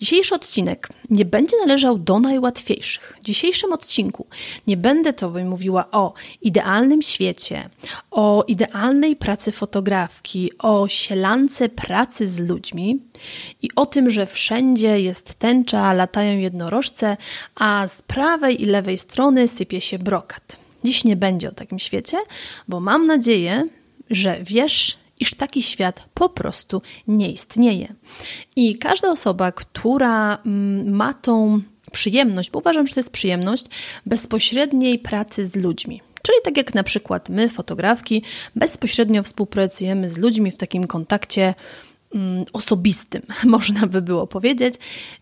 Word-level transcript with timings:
Dzisiejszy 0.00 0.34
odcinek 0.34 0.88
nie 1.10 1.24
będzie 1.24 1.56
należał 1.60 1.98
do 1.98 2.20
najłatwiejszych. 2.20 3.16
W 3.20 3.24
dzisiejszym 3.24 3.72
odcinku 3.72 4.26
nie 4.66 4.76
będę 4.76 5.12
Tobie 5.12 5.44
mówiła 5.44 5.90
o 5.90 6.12
idealnym 6.42 7.02
świecie, 7.02 7.70
o 8.10 8.44
idealnej 8.46 9.16
pracy 9.16 9.52
fotografki, 9.52 10.50
o 10.58 10.88
sielance 10.88 11.68
pracy 11.68 12.26
z 12.26 12.40
ludźmi 12.40 12.98
i 13.62 13.70
o 13.76 13.86
tym, 13.86 14.10
że 14.10 14.26
wszędzie 14.26 15.00
jest 15.00 15.34
tęcza, 15.34 15.92
latają 15.92 16.38
jednorożce, 16.38 17.16
a 17.54 17.86
z 17.86 18.02
prawej 18.02 18.62
i 18.62 18.64
lewej 18.64 18.96
strony 18.96 19.48
sypie 19.48 19.80
się 19.80 19.98
brokat. 19.98 20.56
Dziś 20.84 21.04
nie 21.04 21.16
będzie 21.16 21.48
o 21.48 21.52
takim 21.52 21.78
świecie, 21.78 22.18
bo 22.68 22.80
mam 22.80 23.06
nadzieję, 23.06 23.68
że 24.10 24.38
wiesz, 24.42 24.98
iż 25.20 25.34
taki 25.34 25.62
świat 25.62 26.08
po 26.14 26.28
prostu 26.28 26.82
nie 27.08 27.32
istnieje. 27.32 27.94
I 28.56 28.78
każda 28.78 29.10
osoba, 29.10 29.52
która 29.52 30.38
mm, 30.46 30.94
ma 30.94 31.14
tą 31.14 31.60
przyjemność, 31.92 32.50
bo 32.50 32.58
uważam, 32.58 32.86
że 32.86 32.94
to 32.94 33.00
jest 33.00 33.10
przyjemność, 33.10 33.64
bezpośredniej 34.06 34.98
pracy 34.98 35.46
z 35.46 35.56
ludźmi. 35.56 36.00
Czyli 36.22 36.38
tak 36.44 36.56
jak 36.56 36.74
na 36.74 36.82
przykład 36.82 37.28
my, 37.28 37.48
fotografki, 37.48 38.22
bezpośrednio 38.56 39.22
współpracujemy 39.22 40.10
z 40.10 40.18
ludźmi 40.18 40.50
w 40.50 40.56
takim 40.56 40.86
kontakcie 40.86 41.54
osobistym, 42.52 43.22
można 43.44 43.86
by 43.86 44.02
było 44.02 44.26
powiedzieć. 44.26 44.74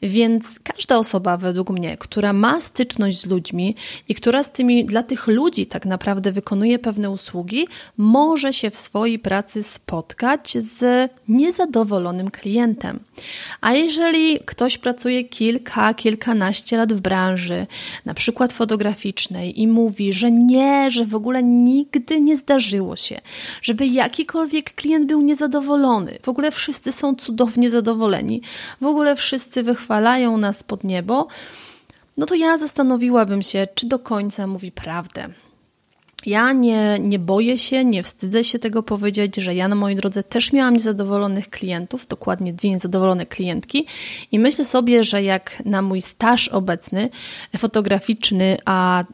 Więc 0.02 0.60
każda 0.62 0.98
osoba, 0.98 1.36
według 1.36 1.70
mnie, 1.70 1.96
która 1.96 2.32
ma 2.32 2.60
styczność 2.60 3.20
z 3.20 3.26
ludźmi 3.26 3.74
i 4.08 4.14
która 4.14 4.42
z 4.42 4.52
tymi, 4.52 4.84
dla 4.84 5.02
tych 5.02 5.26
ludzi 5.26 5.66
tak 5.66 5.86
naprawdę 5.86 6.32
wykonuje 6.32 6.78
pewne 6.78 7.10
usługi, 7.10 7.66
może 7.96 8.52
się 8.52 8.70
w 8.70 8.76
swojej 8.76 9.18
pracy 9.18 9.62
spotkać 9.62 10.58
z 10.58 11.10
niezadowolonym 11.28 12.30
klientem. 12.30 13.00
A 13.60 13.72
jeżeli 13.72 14.38
ktoś 14.44 14.78
pracuje 14.78 15.24
kilka, 15.24 15.94
kilkanaście 15.94 16.76
lat 16.76 16.92
w 16.92 17.00
branży, 17.00 17.66
na 18.04 18.14
przykład 18.14 18.52
fotograficznej, 18.52 19.60
i 19.60 19.68
mówi, 19.68 20.12
że 20.12 20.30
nie, 20.30 20.90
że 20.90 21.04
w 21.04 21.14
ogóle 21.14 21.42
nigdy 21.42 22.20
nie 22.20 22.36
zdarzyło 22.36 22.96
się, 22.96 23.20
żeby 23.62 23.86
jakikolwiek 23.86 24.74
klient 24.74 25.06
był 25.06 25.20
niezadowolony, 25.20 26.18
w 26.22 26.28
ogóle 26.28 26.50
wszyscy 26.50 26.73
wszyscy 26.74 26.92
są 26.92 27.14
cudownie 27.14 27.70
zadowoleni, 27.70 28.42
w 28.80 28.86
ogóle 28.86 29.16
wszyscy 29.16 29.62
wychwalają 29.62 30.36
nas 30.36 30.62
pod 30.62 30.84
niebo, 30.84 31.26
no 32.16 32.26
to 32.26 32.34
ja 32.34 32.58
zastanowiłabym 32.58 33.42
się, 33.42 33.68
czy 33.74 33.86
do 33.86 33.98
końca 33.98 34.46
mówi 34.46 34.72
prawdę. 34.72 35.28
Ja 36.26 36.52
nie, 36.52 36.98
nie 37.00 37.18
boję 37.18 37.58
się, 37.58 37.84
nie 37.84 38.02
wstydzę 38.02 38.44
się 38.44 38.58
tego 38.58 38.82
powiedzieć, 38.82 39.36
że 39.36 39.54
ja 39.54 39.68
na 39.68 39.74
mojej 39.74 39.96
drodze 39.96 40.22
też 40.22 40.52
miałam 40.52 40.74
niezadowolonych 40.74 41.50
klientów, 41.50 42.06
dokładnie 42.06 42.52
dwie 42.52 42.70
niezadowolone 42.70 43.26
klientki. 43.26 43.86
I 44.32 44.38
myślę 44.38 44.64
sobie, 44.64 45.04
że 45.04 45.22
jak 45.22 45.62
na 45.64 45.82
mój 45.82 46.00
staż 46.00 46.48
obecny, 46.48 47.10
fotograficzny, 47.56 48.58
a 48.64 49.04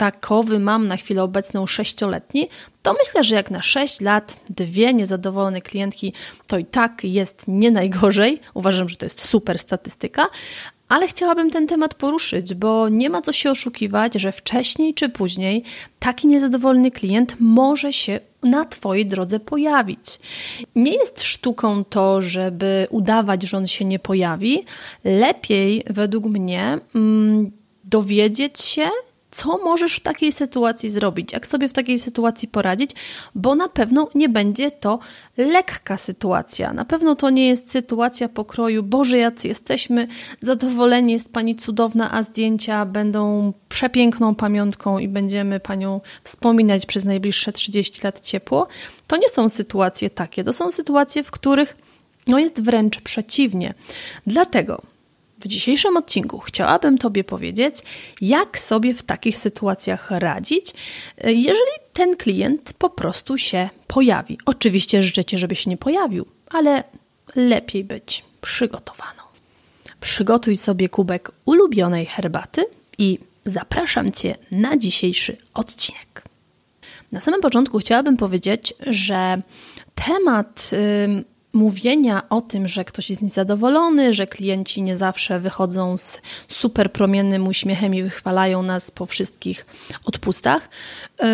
takowy 0.00 0.58
mam 0.58 0.88
na 0.88 0.96
chwilę 0.96 1.22
obecną 1.22 1.66
sześcioletni, 1.66 2.48
to 2.82 2.94
myślę, 3.06 3.24
że 3.24 3.34
jak 3.34 3.50
na 3.50 3.62
6 3.62 4.00
lat 4.00 4.36
dwie 4.50 4.94
niezadowolone 4.94 5.60
klientki 5.60 6.12
to 6.46 6.58
i 6.58 6.64
tak 6.64 7.04
jest 7.04 7.44
nie 7.48 7.70
najgorzej. 7.70 8.40
Uważam, 8.54 8.88
że 8.88 8.96
to 8.96 9.06
jest 9.06 9.26
super 9.26 9.58
statystyka, 9.58 10.26
ale 10.88 11.08
chciałabym 11.08 11.50
ten 11.50 11.66
temat 11.66 11.94
poruszyć, 11.94 12.54
bo 12.54 12.88
nie 12.88 13.10
ma 13.10 13.22
co 13.22 13.32
się 13.32 13.50
oszukiwać, 13.50 14.14
że 14.14 14.32
wcześniej 14.32 14.94
czy 14.94 15.08
później 15.08 15.64
taki 15.98 16.26
niezadowolony 16.26 16.90
klient 16.90 17.36
może 17.40 17.92
się 17.92 18.20
na 18.42 18.64
Twojej 18.64 19.06
drodze 19.06 19.40
pojawić. 19.40 20.20
Nie 20.74 20.92
jest 20.92 21.22
sztuką 21.22 21.84
to, 21.84 22.22
żeby 22.22 22.86
udawać, 22.90 23.42
że 23.42 23.56
on 23.56 23.66
się 23.66 23.84
nie 23.84 23.98
pojawi. 23.98 24.64
Lepiej, 25.04 25.84
według 25.90 26.24
mnie, 26.24 26.78
mm, 26.94 27.50
dowiedzieć 27.84 28.60
się, 28.60 28.90
co 29.30 29.58
możesz 29.58 29.96
w 29.96 30.00
takiej 30.00 30.32
sytuacji 30.32 30.90
zrobić, 30.90 31.32
jak 31.32 31.46
sobie 31.46 31.68
w 31.68 31.72
takiej 31.72 31.98
sytuacji 31.98 32.48
poradzić, 32.48 32.90
bo 33.34 33.54
na 33.54 33.68
pewno 33.68 34.08
nie 34.14 34.28
będzie 34.28 34.70
to 34.70 34.98
lekka 35.36 35.96
sytuacja. 35.96 36.72
Na 36.72 36.84
pewno 36.84 37.16
to 37.16 37.30
nie 37.30 37.48
jest 37.48 37.72
sytuacja 37.72 38.28
pokroju, 38.28 38.82
Boże, 38.82 39.18
jacy 39.18 39.48
jesteśmy, 39.48 40.08
zadowoleni 40.40 41.12
jest 41.12 41.32
Pani 41.32 41.56
cudowna, 41.56 42.12
a 42.12 42.22
zdjęcia 42.22 42.86
będą 42.86 43.52
przepiękną 43.68 44.34
pamiątką 44.34 44.98
i 44.98 45.08
będziemy 45.08 45.60
Panią 45.60 46.00
wspominać 46.24 46.86
przez 46.86 47.04
najbliższe 47.04 47.52
30 47.52 48.00
lat 48.04 48.20
ciepło. 48.20 48.66
To 49.06 49.16
nie 49.16 49.28
są 49.28 49.48
sytuacje 49.48 50.10
takie, 50.10 50.44
to 50.44 50.52
są 50.52 50.70
sytuacje, 50.70 51.22
w 51.22 51.30
których 51.30 51.76
no 52.26 52.38
jest 52.38 52.60
wręcz 52.62 53.00
przeciwnie. 53.00 53.74
Dlatego 54.26 54.82
w 55.40 55.48
dzisiejszym 55.48 55.96
odcinku 55.96 56.38
chciałabym 56.38 56.98
Tobie 56.98 57.24
powiedzieć, 57.24 57.74
jak 58.20 58.58
sobie 58.58 58.94
w 58.94 59.02
takich 59.02 59.36
sytuacjach 59.36 60.10
radzić, 60.10 60.74
jeżeli 61.24 61.72
ten 61.92 62.16
klient 62.16 62.72
po 62.72 62.90
prostu 62.90 63.38
się 63.38 63.68
pojawi. 63.86 64.38
Oczywiście 64.46 65.02
życzę 65.02 65.24
Ci, 65.24 65.38
żeby 65.38 65.54
się 65.54 65.70
nie 65.70 65.76
pojawił, 65.76 66.26
ale 66.50 66.84
lepiej 67.36 67.84
być 67.84 68.24
przygotowaną. 68.40 69.22
Przygotuj 70.00 70.56
sobie 70.56 70.88
kubek 70.88 71.30
ulubionej 71.44 72.06
herbaty 72.06 72.64
i 72.98 73.18
zapraszam 73.44 74.12
Cię 74.12 74.36
na 74.50 74.76
dzisiejszy 74.76 75.36
odcinek. 75.54 76.22
Na 77.12 77.20
samym 77.20 77.40
początku 77.40 77.78
chciałabym 77.78 78.16
powiedzieć, 78.16 78.74
że 78.86 79.42
temat 79.94 80.70
mówienia 81.52 82.28
o 82.28 82.40
tym, 82.40 82.68
że 82.68 82.84
ktoś 82.84 83.10
jest 83.10 83.22
niezadowolony, 83.22 84.14
że 84.14 84.26
klienci 84.26 84.82
nie 84.82 84.96
zawsze 84.96 85.40
wychodzą 85.40 85.96
z 85.96 86.20
super 86.48 86.92
promiennym 86.92 87.48
uśmiechem 87.48 87.94
i 87.94 88.02
wychwalają 88.02 88.62
nas 88.62 88.90
po 88.90 89.06
wszystkich 89.06 89.66
odpustach, 90.04 90.68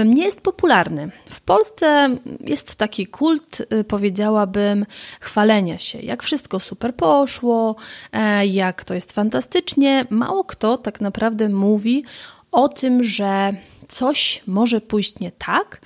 nie 0.05 0.25
jest 0.25 0.41
popularny. 0.41 1.11
W 1.27 1.41
Polsce 1.41 2.17
jest 2.41 2.75
taki 2.75 3.07
kult, 3.07 3.63
y, 3.73 3.85
powiedziałabym, 3.85 4.87
chwalenia 5.21 5.79
się, 5.79 5.99
jak 5.99 6.23
wszystko 6.23 6.61
super 6.61 6.95
poszło, 6.95 7.77
e, 8.13 8.47
jak 8.47 8.85
to 8.85 8.95
jest 8.95 9.13
fantastycznie. 9.13 10.07
Mało 10.11 10.45
kto 10.45 10.79
tak 10.79 11.01
naprawdę 11.01 11.49
mówi 11.49 12.05
o 12.53 12.69
tym, 12.69 13.05
że 13.05 13.53
coś 13.89 14.43
może 14.47 14.81
pójść 14.81 15.19
nie 15.19 15.33
tak, 15.33 15.81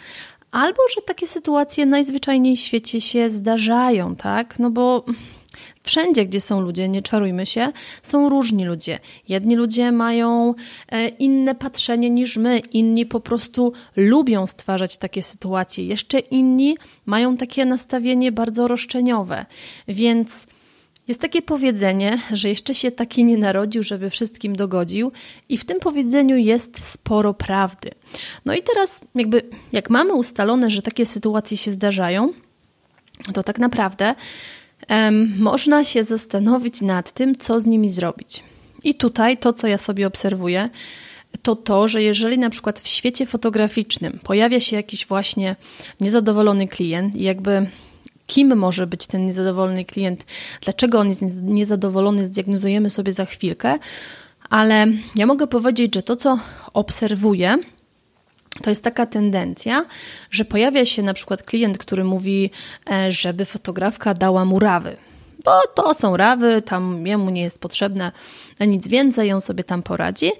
albo 0.50 0.82
że 0.94 1.02
takie 1.02 1.26
sytuacje 1.26 1.87
najzwyczajniej 1.87 2.56
w 2.56 2.61
świecie 2.61 3.00
się 3.00 3.31
zdarzają, 3.31 4.17
tak? 4.17 4.58
No 4.58 4.70
bo 4.70 5.05
Wszędzie, 5.82 6.26
gdzie 6.26 6.41
są 6.41 6.61
ludzie, 6.61 6.88
nie 6.88 7.02
czarujmy 7.02 7.47
się, 7.47 7.73
są 8.02 8.29
różni 8.29 8.64
ludzie. 8.64 8.99
Jedni 9.29 9.56
ludzie 9.56 9.93
mają 9.93 10.55
e, 10.88 11.08
inne 11.08 11.55
patrzenie 11.55 12.11
niż 12.11 12.37
my, 12.37 12.58
inni 12.58 13.06
po 13.06 13.20
prostu 13.20 13.73
lubią 13.97 14.47
stwarzać 14.47 14.99
takie 14.99 15.23
sytuacje, 15.23 15.85
jeszcze 15.85 16.19
inni 16.19 16.76
mają 17.06 17.37
takie 17.37 17.64
nastawienie 17.64 18.32
bardzo 18.32 18.69
roszczeniowe. 18.69 19.47
Więc 19.88 20.47
jest 21.11 21.21
takie 21.21 21.43
powiedzenie, 21.43 22.19
że 22.33 22.49
jeszcze 22.49 22.75
się 22.75 22.91
taki 22.91 23.25
nie 23.25 23.39
narodził, 23.39 23.83
żeby 23.83 24.11
wszystkim 24.11 24.57
dogodził, 24.57 25.12
i 25.49 25.59
w 25.59 25.65
tym 25.65 25.81
powiedzeniu 25.81 26.37
jest 26.37 26.85
sporo 26.85 27.35
prawdy. 27.35 27.91
No 28.45 28.55
i 28.55 28.62
teraz, 28.62 29.01
jakby, 29.15 29.43
jak 29.73 29.91
mamy 29.91 30.15
ustalone, 30.15 30.71
że 30.71 30.83
takie 30.83 31.07
sytuacje 31.07 31.57
się 31.57 31.73
zdarzają, 31.73 32.33
to 33.35 33.43
tak 33.43 33.59
naprawdę 33.59 34.15
um, 34.89 35.33
można 35.39 35.85
się 35.85 36.05
zastanowić 36.05 36.81
nad 36.81 37.12
tym, 37.12 37.37
co 37.37 37.61
z 37.61 37.67
nimi 37.67 37.91
zrobić. 37.91 38.43
I 38.85 38.95
tutaj 38.95 39.39
to, 39.39 39.53
co 39.53 39.67
ja 39.67 39.79
sobie 39.79 40.07
obserwuję, 40.07 40.71
to 41.43 41.57
to, 41.57 41.89
że 41.89 42.03
jeżeli 42.03 42.39
na 42.39 42.51
przykład 42.51 42.81
w 42.81 42.89
świecie 42.89 43.27
fotograficznym 43.27 44.19
pojawia 44.25 44.61
się 44.61 44.77
jakiś 44.77 45.07
właśnie 45.07 45.57
niezadowolony 46.01 46.69
klient 46.69 47.17
i 47.17 47.23
jakby 47.23 47.67
kim 48.31 48.56
może 48.56 48.87
być 48.87 49.06
ten 49.06 49.27
niezadowolony 49.27 49.85
klient, 49.85 50.25
dlaczego 50.61 50.99
on 50.99 51.09
jest 51.09 51.23
niezadowolony, 51.43 52.27
zdiagnozujemy 52.27 52.91
sobie 52.91 53.12
za 53.12 53.25
chwilkę, 53.25 53.79
ale 54.50 54.87
ja 55.17 55.27
mogę 55.27 55.47
powiedzieć, 55.47 55.94
że 55.94 56.03
to, 56.03 56.17
co 56.17 56.38
obserwuję, 56.73 57.59
to 58.62 58.71
jest 58.71 58.85
taka 58.85 59.06
tendencja, 59.06 59.85
że 60.31 60.44
pojawia 60.44 60.85
się 60.85 61.03
na 61.03 61.15
przykład 61.15 61.43
klient, 61.43 61.79
który 61.79 62.05
mówi, 62.05 62.50
e, 62.91 63.12
żeby 63.12 63.44
fotografka 63.44 64.15
dała 64.15 64.44
mu 64.44 64.59
rawy. 64.59 64.97
Bo 65.44 65.53
to 65.75 65.94
są 65.94 66.17
rawy, 66.17 66.62
tam 66.62 67.06
jemu 67.06 67.31
nie 67.31 67.43
jest 67.43 67.59
potrzebne 67.59 68.12
nic 68.61 68.88
więcej, 68.88 69.33
on 69.33 69.41
sobie 69.41 69.65
tam 69.65 69.83
poradzi. 69.83 70.31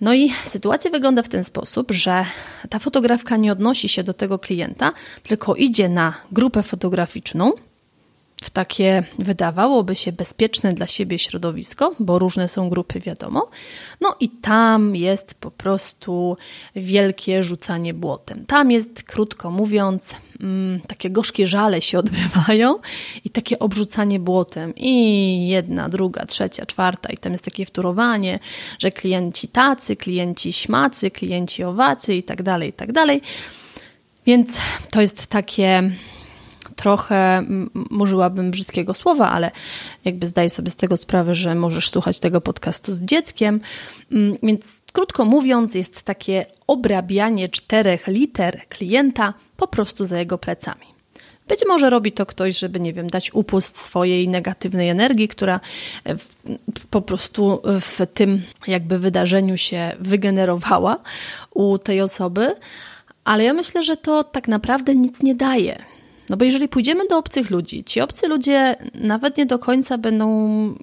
No 0.00 0.14
i 0.14 0.30
sytuacja 0.46 0.90
wygląda 0.90 1.22
w 1.22 1.28
ten 1.28 1.44
sposób, 1.44 1.90
że 1.90 2.24
ta 2.68 2.78
fotografka 2.78 3.36
nie 3.36 3.52
odnosi 3.52 3.88
się 3.88 4.02
do 4.02 4.14
tego 4.14 4.38
klienta, 4.38 4.92
tylko 5.22 5.54
idzie 5.54 5.88
na 5.88 6.14
grupę 6.32 6.62
fotograficzną, 6.62 7.52
w 8.42 8.50
takie 8.50 9.02
wydawałoby 9.18 9.96
się 9.96 10.12
bezpieczne 10.12 10.72
dla 10.72 10.86
siebie 10.86 11.18
środowisko, 11.18 11.94
bo 11.98 12.18
różne 12.18 12.48
są 12.48 12.70
grupy, 12.70 13.00
wiadomo. 13.00 13.50
No 14.00 14.16
i 14.20 14.28
tam 14.28 14.96
jest 14.96 15.34
po 15.34 15.50
prostu 15.50 16.36
wielkie 16.76 17.42
rzucanie 17.42 17.94
błotem. 17.94 18.46
Tam 18.46 18.70
jest, 18.70 19.02
krótko 19.02 19.50
mówiąc, 19.50 20.16
mm, 20.40 20.80
takie 20.80 21.10
gorzkie 21.10 21.46
żale 21.46 21.82
się 21.82 21.98
odbywają 21.98 22.78
i 23.24 23.30
takie 23.30 23.58
obrzucanie 23.58 24.20
błotem. 24.20 24.72
I 24.76 25.48
jedna, 25.48 25.88
druga, 25.88 26.26
trzecia, 26.26 26.66
czwarta, 26.66 27.08
i 27.08 27.16
tam 27.16 27.32
jest 27.32 27.44
takie 27.44 27.66
wturowanie, 27.66 28.38
że 28.78 28.90
klienci 28.90 29.48
tacy, 29.48 29.96
klienci 29.96 30.52
śmacy, 30.52 31.10
klienci 31.10 31.64
owacy 31.64 32.14
i 32.14 32.22
tak 32.22 32.42
dalej, 32.42 32.68
i 32.68 32.72
tak 32.72 32.92
dalej. 32.92 33.22
Więc 34.26 34.58
to 34.90 35.00
jest 35.00 35.26
takie 35.26 35.90
trochę, 36.80 37.42
użyłabym 38.00 38.50
brzydkiego 38.50 38.94
słowa, 38.94 39.30
ale 39.30 39.50
jakby 40.04 40.26
zdaję 40.26 40.50
sobie 40.50 40.70
z 40.70 40.76
tego 40.76 40.96
sprawę, 40.96 41.34
że 41.34 41.54
możesz 41.54 41.90
słuchać 41.90 42.18
tego 42.18 42.40
podcastu 42.40 42.92
z 42.92 43.00
dzieckiem. 43.00 43.60
Więc 44.42 44.80
krótko 44.92 45.24
mówiąc, 45.24 45.74
jest 45.74 46.02
takie 46.02 46.46
obrabianie 46.66 47.48
czterech 47.48 48.06
liter 48.06 48.60
klienta 48.68 49.34
po 49.56 49.66
prostu 49.66 50.04
za 50.04 50.18
jego 50.18 50.38
plecami. 50.38 50.86
Być 51.48 51.60
może 51.68 51.90
robi 51.90 52.12
to 52.12 52.26
ktoś, 52.26 52.58
żeby, 52.58 52.80
nie 52.80 52.92
wiem, 52.92 53.10
dać 53.10 53.34
upust 53.34 53.78
swojej 53.78 54.28
negatywnej 54.28 54.88
energii, 54.88 55.28
która 55.28 55.60
po 56.90 57.02
prostu 57.02 57.62
w 57.80 58.06
tym 58.14 58.42
jakby 58.66 58.98
wydarzeniu 58.98 59.56
się 59.56 59.92
wygenerowała 60.00 60.98
u 61.54 61.78
tej 61.78 62.00
osoby. 62.00 62.54
Ale 63.24 63.44
ja 63.44 63.52
myślę, 63.52 63.82
że 63.82 63.96
to 63.96 64.24
tak 64.24 64.48
naprawdę 64.48 64.94
nic 64.94 65.22
nie 65.22 65.34
daje. 65.34 65.82
No 66.30 66.36
bo 66.36 66.44
jeżeli 66.44 66.68
pójdziemy 66.68 67.06
do 67.08 67.18
obcych 67.18 67.50
ludzi, 67.50 67.84
ci 67.84 68.00
obcy 68.00 68.28
ludzie 68.28 68.76
nawet 68.94 69.36
nie 69.36 69.46
do 69.46 69.58
końca 69.58 69.98
będą 69.98 70.28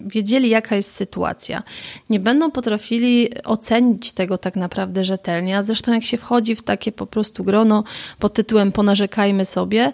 wiedzieli, 0.02 0.50
jaka 0.50 0.76
jest 0.76 0.96
sytuacja. 0.96 1.64
Nie 2.10 2.20
będą 2.20 2.52
potrafili 2.52 3.30
ocenić 3.44 4.12
tego 4.12 4.38
tak 4.38 4.56
naprawdę 4.56 5.06
rzetelnie. 5.06 5.58
A 5.58 5.64
zresztą, 5.64 5.94
jak 5.94 6.06
się 6.06 6.18
wchodzi 6.18 6.56
w 6.56 6.62
takie 6.62 6.92
po 6.92 7.06
prostu 7.06 7.44
grono 7.44 7.84
pod 8.20 8.34
tytułem 8.34 8.72
Ponarzekajmy 8.72 9.46
sobie, 9.46 9.92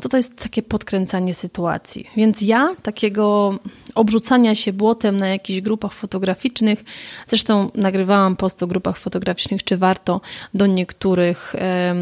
to 0.00 0.08
to 0.08 0.16
jest 0.16 0.42
takie 0.42 0.62
podkręcanie 0.62 1.34
sytuacji. 1.34 2.10
Więc 2.16 2.42
ja 2.42 2.76
takiego 2.82 3.58
obrzucania 3.94 4.54
się 4.54 4.72
błotem 4.72 5.16
na 5.16 5.28
jakichś 5.28 5.60
grupach 5.60 5.92
fotograficznych, 5.92 6.84
zresztą 7.26 7.70
nagrywałam 7.74 8.36
post 8.36 8.62
o 8.62 8.66
grupach 8.66 8.96
fotograficznych, 8.96 9.64
czy 9.64 9.76
warto 9.76 10.20
do 10.54 10.66
niektórych 10.66 11.54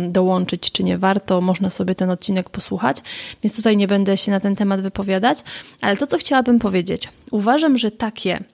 dołączyć, 0.08 0.72
czy 0.72 0.84
nie 0.84 0.98
warto, 0.98 1.40
można 1.40 1.70
sobie 1.70 1.94
ten 1.94 2.10
odcinek 2.10 2.50
posłuchać, 2.50 2.96
więc 3.42 3.56
tutaj 3.56 3.76
nie 3.76 3.88
będę 3.88 4.16
się 4.16 4.30
na 4.30 4.40
ten 4.40 4.56
temat 4.56 4.80
wypowiadać, 4.80 5.38
ale 5.80 5.96
to, 5.96 6.06
co 6.06 6.18
chciałabym 6.18 6.58
powiedzieć, 6.58 7.08
uważam, 7.30 7.78
że 7.78 7.90
takie 7.90 8.44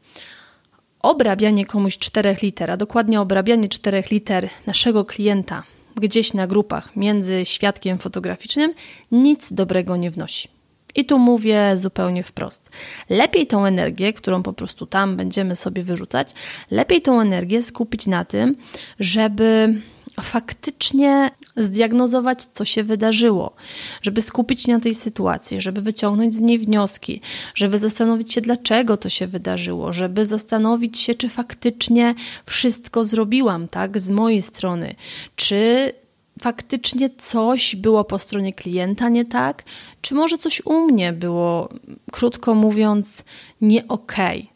obrabianie 1.02 1.66
komuś 1.66 1.98
czterech 1.98 2.42
liter, 2.42 2.70
a 2.70 2.76
dokładnie 2.76 3.20
obrabianie 3.20 3.68
czterech 3.68 4.10
liter 4.10 4.48
naszego 4.66 5.04
klienta 5.04 5.62
gdzieś 6.00 6.34
na 6.34 6.46
grupach 6.46 6.96
między 6.96 7.44
świadkiem 7.44 7.98
fotograficznym 7.98 8.74
nic 9.12 9.52
dobrego 9.52 9.96
nie 9.96 10.10
wnosi. 10.10 10.48
I 10.94 11.04
tu 11.04 11.18
mówię 11.18 11.76
zupełnie 11.76 12.22
wprost. 12.22 12.70
Lepiej 13.08 13.46
tą 13.46 13.66
energię, 13.66 14.12
którą 14.12 14.42
po 14.42 14.52
prostu 14.52 14.86
tam 14.86 15.16
będziemy 15.16 15.56
sobie 15.56 15.82
wyrzucać, 15.82 16.34
lepiej 16.70 17.02
tą 17.02 17.20
energię 17.20 17.62
skupić 17.62 18.06
na 18.06 18.24
tym, 18.24 18.56
żeby 18.98 19.74
faktycznie 20.22 21.30
zdiagnozować, 21.56 22.44
co 22.44 22.64
się 22.64 22.84
wydarzyło, 22.84 23.54
żeby 24.02 24.22
skupić 24.22 24.62
się 24.62 24.72
na 24.72 24.80
tej 24.80 24.94
sytuacji, 24.94 25.60
żeby 25.60 25.80
wyciągnąć 25.80 26.34
z 26.34 26.40
niej 26.40 26.58
wnioski, 26.58 27.20
żeby 27.54 27.78
zastanowić 27.78 28.32
się, 28.32 28.40
dlaczego 28.40 28.96
to 28.96 29.08
się 29.08 29.26
wydarzyło, 29.26 29.92
żeby 29.92 30.26
zastanowić 30.26 30.98
się, 30.98 31.14
czy 31.14 31.28
faktycznie 31.28 32.14
wszystko 32.46 33.04
zrobiłam, 33.04 33.68
tak, 33.68 34.00
z 34.00 34.10
mojej 34.10 34.42
strony, 34.42 34.94
czy 35.36 35.92
faktycznie 36.40 37.10
coś 37.18 37.76
było 37.76 38.04
po 38.04 38.18
stronie 38.18 38.52
klienta 38.52 39.08
nie 39.08 39.24
tak, 39.24 39.62
czy 40.00 40.14
może 40.14 40.38
coś 40.38 40.62
u 40.64 40.80
mnie 40.80 41.12
było, 41.12 41.68
krótko 42.12 42.54
mówiąc, 42.54 43.24
nie 43.60 43.88
okej. 43.88 44.40
Okay. 44.40 44.55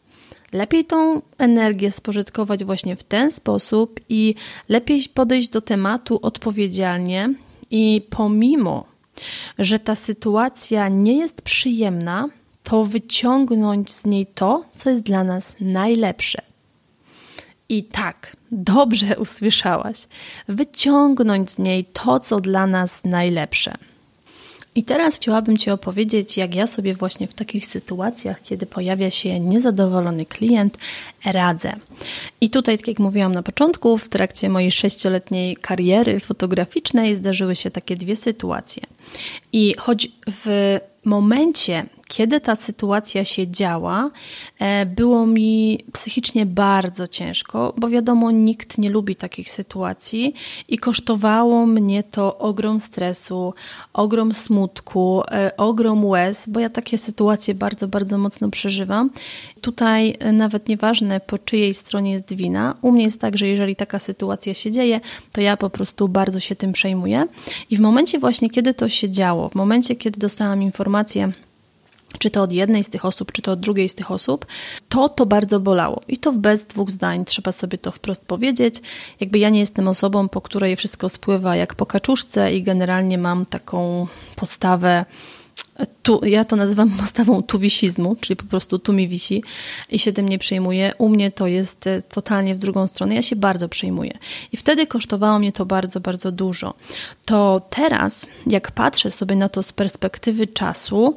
Lepiej 0.51 0.85
tą 0.85 1.21
energię 1.37 1.91
spożytkować 1.91 2.63
właśnie 2.63 2.95
w 2.95 3.03
ten 3.03 3.31
sposób 3.31 3.99
i 4.09 4.35
lepiej 4.69 5.03
podejść 5.13 5.49
do 5.49 5.61
tematu 5.61 6.19
odpowiedzialnie 6.21 7.33
i 7.71 8.07
pomimo, 8.09 8.85
że 9.59 9.79
ta 9.79 9.95
sytuacja 9.95 10.89
nie 10.89 11.17
jest 11.17 11.41
przyjemna, 11.41 12.29
to 12.63 12.85
wyciągnąć 12.85 13.91
z 13.91 14.05
niej 14.05 14.25
to, 14.25 14.65
co 14.75 14.89
jest 14.89 15.03
dla 15.03 15.23
nas 15.23 15.55
najlepsze. 15.59 16.41
I 17.69 17.83
tak, 17.83 18.37
dobrze 18.51 19.19
usłyszałaś, 19.19 20.07
wyciągnąć 20.47 21.51
z 21.51 21.59
niej 21.59 21.85
to, 21.85 22.19
co 22.19 22.39
dla 22.39 22.67
nas 22.67 23.03
najlepsze. 23.03 23.77
I 24.75 24.83
teraz 24.83 25.15
chciałabym 25.15 25.57
Ci 25.57 25.71
opowiedzieć, 25.71 26.37
jak 26.37 26.55
ja 26.55 26.67
sobie 26.67 26.93
właśnie 26.93 27.27
w 27.27 27.33
takich 27.33 27.65
sytuacjach, 27.65 28.41
kiedy 28.41 28.65
pojawia 28.65 29.09
się 29.09 29.39
niezadowolony 29.39 30.25
klient, 30.25 30.77
radzę. 31.25 31.73
I 32.41 32.49
tutaj, 32.49 32.77
tak 32.77 32.87
jak 32.87 32.99
mówiłam 32.99 33.31
na 33.31 33.43
początku, 33.43 33.97
w 33.97 34.09
trakcie 34.09 34.49
mojej 34.49 34.71
sześcioletniej 34.71 35.57
kariery 35.57 36.19
fotograficznej 36.19 37.15
zdarzyły 37.15 37.55
się 37.55 37.71
takie 37.71 37.95
dwie 37.95 38.15
sytuacje. 38.15 38.83
I 39.53 39.75
choć 39.77 40.07
w 40.27 40.77
momencie, 41.05 41.85
kiedy 42.11 42.41
ta 42.41 42.55
sytuacja 42.55 43.25
się 43.25 43.47
działa, 43.47 44.11
e, 44.59 44.85
było 44.85 45.27
mi 45.27 45.79
psychicznie 45.93 46.45
bardzo 46.45 47.07
ciężko, 47.07 47.73
bo 47.77 47.89
wiadomo, 47.89 48.31
nikt 48.31 48.77
nie 48.77 48.89
lubi 48.89 49.15
takich 49.15 49.51
sytuacji 49.51 50.33
i 50.69 50.77
kosztowało 50.77 51.65
mnie 51.65 52.03
to 52.03 52.37
ogrom 52.37 52.79
stresu, 52.79 53.53
ogrom 53.93 54.33
smutku, 54.33 55.21
e, 55.31 55.57
ogrom 55.57 56.05
łez, 56.05 56.49
bo 56.49 56.59
ja 56.59 56.69
takie 56.69 56.97
sytuacje 56.97 57.55
bardzo, 57.55 57.87
bardzo 57.87 58.17
mocno 58.17 58.49
przeżywam. 58.49 59.09
Tutaj 59.61 60.15
e, 60.19 60.31
nawet 60.31 60.69
nieważne 60.69 61.19
po 61.19 61.37
czyjej 61.37 61.73
stronie 61.73 62.11
jest 62.11 62.33
wina, 62.33 62.75
u 62.81 62.91
mnie 62.91 63.03
jest 63.03 63.21
tak, 63.21 63.37
że 63.37 63.47
jeżeli 63.47 63.75
taka 63.75 63.99
sytuacja 63.99 64.53
się 64.53 64.71
dzieje, 64.71 64.99
to 65.31 65.41
ja 65.41 65.57
po 65.57 65.69
prostu 65.69 66.07
bardzo 66.07 66.39
się 66.39 66.55
tym 66.55 66.73
przejmuję. 66.73 67.27
I 67.69 67.77
w 67.77 67.79
momencie 67.79 68.19
właśnie, 68.19 68.49
kiedy 68.49 68.73
to 68.73 68.89
się 68.89 69.09
działo, 69.09 69.49
w 69.49 69.55
momencie, 69.55 69.95
kiedy 69.95 70.19
dostałam 70.19 70.63
informację, 70.63 71.31
czy 72.17 72.29
to 72.29 72.41
od 72.41 72.51
jednej 72.51 72.83
z 72.83 72.89
tych 72.89 73.05
osób, 73.05 73.31
czy 73.31 73.41
to 73.41 73.51
od 73.51 73.59
drugiej 73.59 73.89
z 73.89 73.95
tych 73.95 74.11
osób, 74.11 74.45
to 74.89 75.09
to 75.09 75.25
bardzo 75.25 75.59
bolało. 75.59 76.01
I 76.07 76.17
to 76.17 76.31
bez 76.31 76.65
dwóch 76.65 76.91
zdań, 76.91 77.25
trzeba 77.25 77.51
sobie 77.51 77.77
to 77.77 77.91
wprost 77.91 78.25
powiedzieć. 78.25 78.75
Jakby 79.19 79.39
ja 79.39 79.49
nie 79.49 79.59
jestem 79.59 79.87
osobą, 79.87 80.29
po 80.29 80.41
której 80.41 80.75
wszystko 80.75 81.09
spływa 81.09 81.55
jak 81.55 81.75
po 81.75 81.85
kaczuszce 81.85 82.53
i 82.53 82.63
generalnie 82.63 83.17
mam 83.17 83.45
taką 83.45 84.07
postawę 84.35 85.05
tu, 86.03 86.25
ja 86.25 86.45
to 86.45 86.55
nazywam 86.55 86.89
postawą 87.01 87.43
tuwisizmu, 87.43 88.15
czyli 88.15 88.37
po 88.37 88.43
prostu 88.43 88.79
tu 88.79 88.93
mi 88.93 89.07
wisi 89.07 89.43
i 89.89 89.99
się 89.99 90.13
tym 90.13 90.29
nie 90.29 90.39
przejmuję. 90.39 90.93
U 90.97 91.09
mnie 91.09 91.31
to 91.31 91.47
jest 91.47 91.87
e, 91.87 92.01
totalnie 92.01 92.55
w 92.55 92.57
drugą 92.57 92.87
stronę. 92.87 93.15
Ja 93.15 93.21
się 93.21 93.35
bardzo 93.35 93.69
przejmuję. 93.69 94.17
I 94.51 94.57
wtedy 94.57 94.87
kosztowało 94.87 95.39
mnie 95.39 95.51
to 95.51 95.65
bardzo, 95.65 95.99
bardzo 95.99 96.31
dużo. 96.31 96.73
To 97.25 97.61
teraz, 97.69 98.27
jak 98.47 98.71
patrzę 98.71 99.11
sobie 99.11 99.35
na 99.35 99.49
to 99.49 99.63
z 99.63 99.73
perspektywy 99.73 100.47
czasu, 100.47 101.15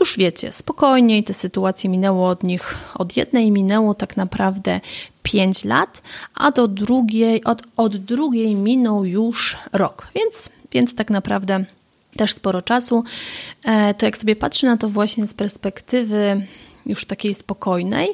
już 0.00 0.18
wiecie, 0.18 0.52
spokojniej 0.52 1.24
te 1.24 1.34
sytuacje 1.34 1.90
minęło 1.90 2.28
od 2.28 2.42
nich, 2.42 2.74
od 2.94 3.16
jednej 3.16 3.50
minęło 3.50 3.94
tak 3.94 4.16
naprawdę 4.16 4.80
5 5.22 5.64
lat, 5.64 6.02
a 6.34 6.50
do 6.50 6.68
drugiej, 6.68 7.44
od, 7.44 7.62
od 7.76 7.96
drugiej 7.96 8.54
minął 8.54 9.04
już 9.04 9.56
rok, 9.72 10.06
więc, 10.14 10.50
więc 10.72 10.94
tak 10.94 11.10
naprawdę 11.10 11.64
też 12.14 12.32
sporo 12.32 12.62
czasu. 12.62 13.04
E, 13.64 13.94
to 13.94 14.06
jak 14.06 14.16
sobie 14.16 14.36
patrzę 14.36 14.66
na 14.66 14.76
to 14.76 14.88
właśnie 14.88 15.26
z 15.26 15.34
perspektywy 15.34 16.46
już 16.86 17.04
takiej 17.04 17.34
spokojnej, 17.34 18.08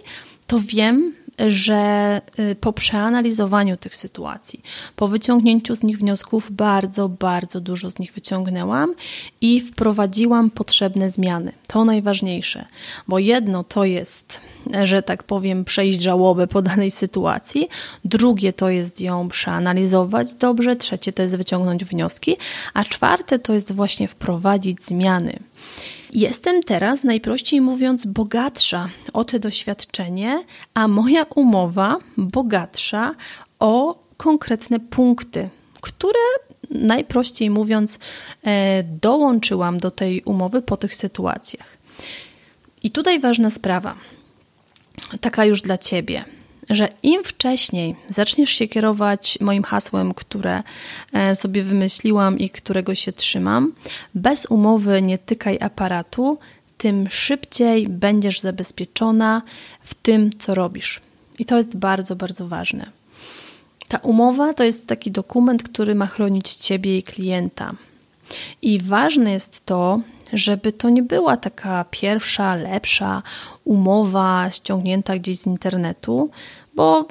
to 0.47 0.61
wiem, 0.61 1.15
że 1.47 2.21
y, 2.39 2.55
po 2.55 2.73
przeanalizowaniu 2.73 3.77
tych 3.77 3.97
sytuacji, 3.97 4.63
po 4.97 5.09
wyciągnięciu 5.09 5.75
z 5.75 5.83
nich 5.83 5.99
wniosków, 5.99 6.53
bardzo, 6.53 7.09
bardzo 7.09 7.61
dużo 7.61 7.91
z 7.91 7.99
nich 7.99 8.13
wyciągnęłam 8.13 8.95
i 9.41 9.61
wprowadziłam 9.61 10.51
potrzebne 10.51 11.11
zmiany. 11.11 11.53
To 11.67 11.85
najważniejsze, 11.85 12.65
bo 13.09 13.19
jedno 13.19 13.65
to 13.65 13.85
jest, 13.85 14.41
że 14.83 15.03
tak 15.03 15.23
powiem, 15.23 15.65
przejść 15.65 16.03
żałobę 16.03 16.47
po 16.47 16.63
danej 16.63 16.91
sytuacji, 16.91 17.69
drugie 18.05 18.53
to 18.53 18.71
jest 18.71 19.01
ją 19.01 19.29
przeanalizować 19.29 20.35
dobrze, 20.35 20.77
trzecie 20.77 21.13
to 21.13 21.23
jest 21.23 21.37
wyciągnąć 21.37 21.85
wnioski, 21.85 22.37
a 22.75 22.85
czwarte 22.85 23.39
to 23.39 23.53
jest 23.53 23.73
właśnie 23.73 24.09
wprowadzić 24.09 24.85
zmiany. 24.85 25.39
Jestem 26.13 26.63
teraz, 26.63 27.05
najprościej 27.05 27.61
mówiąc, 27.61 28.07
bogatsza. 28.07 28.89
O 29.13 29.25
to 29.25 29.39
doświadczenie, 29.39 30.45
a 30.75 30.89
moja 30.89 31.23
umowa 31.23 31.97
bogatsza 32.17 33.15
o 33.59 34.05
konkretne 34.17 34.81
punkty, 34.81 35.49
które 35.81 36.21
najprościej 36.71 37.51
mówiąc 37.51 37.99
e, 38.43 38.83
dołączyłam 38.83 39.77
do 39.77 39.91
tej 39.91 40.23
umowy 40.23 40.63
po 40.63 40.77
tych 40.77 40.95
sytuacjach. 40.95 41.79
I 42.83 42.91
tutaj 42.91 43.21
ważna 43.21 43.51
sprawa, 43.51 43.95
taka 45.21 45.45
już 45.45 45.63
dla 45.63 45.79
Ciebie 45.79 46.25
że 46.71 46.89
im 47.03 47.25
wcześniej 47.25 47.97
zaczniesz 48.09 48.51
się 48.51 48.69
kierować 48.69 49.39
moim 49.41 49.63
hasłem, 49.63 50.15
które 50.15 50.63
e, 51.13 51.35
sobie 51.35 51.63
wymyśliłam 51.63 52.39
i 52.39 52.51
którego 52.51 52.95
się 52.95 53.13
trzymam, 53.13 53.73
bez 54.15 54.47
umowy 54.47 55.03
nie 55.03 55.19
tykaj 55.19 55.59
aparatu, 55.61 56.39
tym 56.79 57.11
szybciej 57.11 57.89
będziesz 57.89 58.41
zabezpieczona 58.41 59.43
w 59.81 59.95
tym, 59.95 60.31
co 60.39 60.55
robisz. 60.55 61.01
I 61.39 61.45
to 61.45 61.57
jest 61.57 61.77
bardzo, 61.77 62.17
bardzo 62.17 62.49
ważne. 62.49 62.91
Ta 63.89 63.99
umowa 63.99 64.55
to 64.55 64.65
jest 64.65 64.87
taki 64.87 65.11
dokument, 65.11 65.63
który 65.63 65.95
ma 65.95 66.07
chronić 66.07 66.55
Ciebie 66.55 66.99
i 66.99 67.03
klienta. 67.03 67.73
I 68.63 68.81
ważne 68.83 69.33
jest 69.33 69.67
to, 69.67 70.01
żeby 70.33 70.73
to 70.73 70.91
nie 70.91 71.03
była 71.03 71.37
taka 71.37 71.85
pierwsza, 71.91 72.55
lepsza 72.55 73.23
umowa 73.65 74.51
ściągnięta 74.51 75.19
gdzieś 75.19 75.39
z 75.39 75.47
internetu, 75.47 76.31
bo 76.75 77.09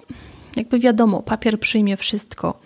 jakby 0.56 0.80
wiadomo, 0.80 1.22
papier 1.22 1.60
przyjmie 1.60 1.98
wszystko. 1.98 2.60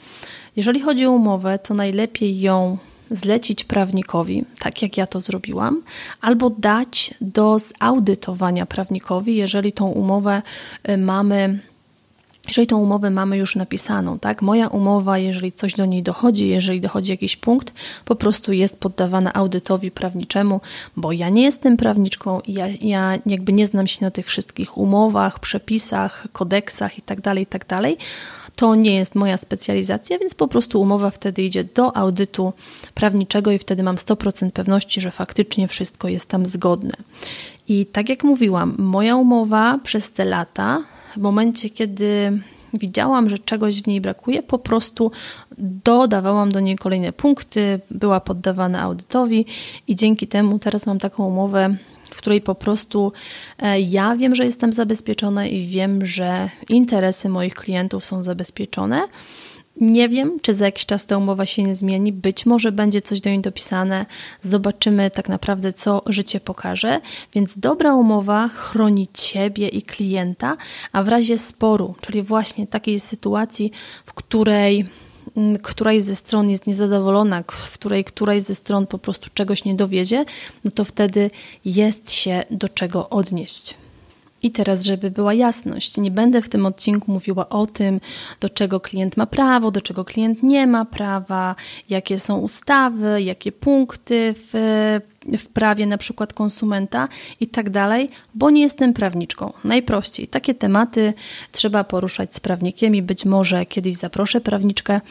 Jeżeli 0.55 0.81
chodzi 0.81 1.05
o 1.05 1.11
umowę, 1.11 1.59
to 1.59 1.73
najlepiej 1.73 2.41
ją 2.41 2.77
zlecić 3.11 3.63
prawnikowi, 3.63 4.45
tak 4.59 4.81
jak 4.81 4.97
ja 4.97 5.07
to 5.07 5.21
zrobiłam, 5.21 5.81
albo 6.21 6.49
dać 6.49 7.13
do 7.21 7.57
zaudytowania 7.59 8.65
prawnikowi, 8.65 9.35
jeżeli 9.35 9.73
tą 9.73 9.87
umowę 9.87 10.41
y, 10.89 10.97
mamy 10.97 11.59
jeżeli 12.47 12.67
tą 12.67 12.79
umowę 12.79 13.09
mamy 13.09 13.37
już 13.37 13.55
napisaną, 13.55 14.19
tak? 14.19 14.41
Moja 14.41 14.67
umowa, 14.67 15.17
jeżeli 15.17 15.51
coś 15.51 15.73
do 15.73 15.85
niej 15.85 16.03
dochodzi, 16.03 16.47
jeżeli 16.47 16.81
dochodzi 16.81 17.11
jakiś 17.11 17.35
punkt, 17.35 17.73
po 18.05 18.15
prostu 18.15 18.53
jest 18.53 18.79
poddawana 18.79 19.33
audytowi 19.33 19.91
prawniczemu, 19.91 20.61
bo 20.97 21.11
ja 21.11 21.29
nie 21.29 21.43
jestem 21.43 21.77
prawniczką 21.77 22.39
i 22.39 22.53
ja, 22.53 22.65
ja 22.81 23.19
jakby 23.25 23.53
nie 23.53 23.67
znam 23.67 23.87
się 23.87 24.05
na 24.05 24.11
tych 24.11 24.27
wszystkich 24.27 24.77
umowach, 24.77 25.39
przepisach, 25.39 26.27
kodeksach 26.33 26.97
itd., 26.97 27.21
tak 27.21 27.37
itd. 27.37 27.65
Tak 27.65 27.95
to 28.55 28.75
nie 28.75 28.95
jest 28.95 29.15
moja 29.15 29.37
specjalizacja, 29.37 30.19
więc 30.19 30.35
po 30.35 30.47
prostu 30.47 30.81
umowa 30.81 31.11
wtedy 31.11 31.43
idzie 31.43 31.63
do 31.63 31.97
audytu 31.97 32.53
prawniczego 32.93 33.51
i 33.51 33.59
wtedy 33.59 33.83
mam 33.83 33.95
100% 33.95 34.51
pewności, 34.51 35.01
że 35.01 35.11
faktycznie 35.11 35.67
wszystko 35.67 36.07
jest 36.07 36.29
tam 36.29 36.45
zgodne. 36.45 36.93
I 37.67 37.85
tak 37.85 38.09
jak 38.09 38.23
mówiłam, 38.23 38.75
moja 38.77 39.15
umowa 39.15 39.79
przez 39.83 40.11
te 40.11 40.25
lata 40.25 40.83
momencie, 41.17 41.69
kiedy 41.69 42.39
widziałam, 42.73 43.29
że 43.29 43.37
czegoś 43.37 43.81
w 43.81 43.87
niej 43.87 44.01
brakuje, 44.01 44.43
po 44.43 44.59
prostu 44.59 45.11
dodawałam 45.57 46.51
do 46.51 46.59
niej 46.59 46.75
kolejne 46.75 47.13
punkty, 47.13 47.79
była 47.91 48.19
poddawana 48.19 48.81
audytowi 48.81 49.45
i 49.87 49.95
dzięki 49.95 50.27
temu 50.27 50.59
teraz 50.59 50.85
mam 50.85 50.99
taką 50.99 51.27
umowę, 51.27 51.75
w 52.09 52.17
której 52.17 52.41
po 52.41 52.55
prostu 52.55 53.11
e, 53.59 53.81
ja 53.81 54.15
wiem, 54.15 54.35
że 54.35 54.45
jestem 54.45 54.73
zabezpieczona 54.73 55.47
i 55.47 55.67
wiem, 55.67 56.05
że 56.05 56.49
interesy 56.69 57.29
moich 57.29 57.53
klientów 57.53 58.05
są 58.05 58.23
zabezpieczone. 58.23 59.07
Nie 59.83 60.09
wiem, 60.09 60.39
czy 60.41 60.53
za 60.53 60.65
jakiś 60.65 60.85
czas 60.85 61.05
ta 61.05 61.17
umowa 61.17 61.45
się 61.45 61.63
nie 61.63 61.75
zmieni. 61.75 62.11
Być 62.11 62.45
może 62.45 62.71
będzie 62.71 63.01
coś 63.01 63.21
do 63.21 63.29
niej 63.29 63.41
dopisane. 63.41 64.05
Zobaczymy 64.41 65.11
tak 65.11 65.29
naprawdę, 65.29 65.73
co 65.73 66.01
życie 66.05 66.39
pokaże. 66.39 67.01
Więc 67.33 67.57
dobra 67.57 67.95
umowa 67.95 68.47
chroni 68.47 69.07
ciebie 69.13 69.67
i 69.67 69.81
klienta, 69.81 70.57
a 70.91 71.03
w 71.03 71.07
razie 71.07 71.37
sporu, 71.37 71.95
czyli 72.01 72.21
właśnie 72.21 72.67
takiej 72.67 72.99
sytuacji, 72.99 73.71
w 74.05 74.13
której 74.13 74.85
mm, 75.37 75.57
któraś 75.57 76.01
ze 76.01 76.15
stron 76.15 76.49
jest 76.49 76.67
niezadowolona, 76.67 77.43
w 77.47 77.73
której 77.73 78.03
któraś 78.03 78.41
ze 78.41 78.55
stron 78.55 78.87
po 78.87 78.97
prostu 78.97 79.29
czegoś 79.33 79.65
nie 79.65 79.75
dowiedzie, 79.75 80.25
no 80.63 80.71
to 80.71 80.85
wtedy 80.85 81.29
jest 81.65 82.11
się 82.11 82.43
do 82.51 82.69
czego 82.69 83.09
odnieść. 83.09 83.82
I 84.43 84.51
teraz, 84.51 84.83
żeby 84.83 85.11
była 85.11 85.33
jasność, 85.33 85.97
nie 85.97 86.11
będę 86.11 86.41
w 86.41 86.49
tym 86.49 86.65
odcinku 86.65 87.11
mówiła 87.11 87.49
o 87.49 87.65
tym, 87.67 87.99
do 88.39 88.49
czego 88.49 88.79
klient 88.79 89.17
ma 89.17 89.25
prawo, 89.25 89.71
do 89.71 89.81
czego 89.81 90.05
klient 90.05 90.43
nie 90.43 90.67
ma 90.67 90.85
prawa, 90.85 91.55
jakie 91.89 92.19
są 92.19 92.37
ustawy, 92.37 93.21
jakie 93.21 93.51
punkty 93.51 94.35
w, 94.37 94.51
w 95.37 95.47
prawie 95.47 95.85
na 95.85 95.97
przykład 95.97 96.33
konsumenta 96.33 97.07
i 97.39 97.47
tak 97.47 97.69
dalej, 97.69 98.09
bo 98.35 98.49
nie 98.49 98.61
jestem 98.61 98.93
prawniczką. 98.93 99.53
Najprościej. 99.63 100.27
Takie 100.27 100.55
tematy 100.55 101.13
trzeba 101.51 101.83
poruszać 101.83 102.35
z 102.35 102.39
prawnikiem 102.39 102.95
i 102.95 103.01
być 103.01 103.25
może 103.25 103.65
kiedyś 103.65 103.95
zaproszę 103.95 104.41
prawniczkę 104.41 105.01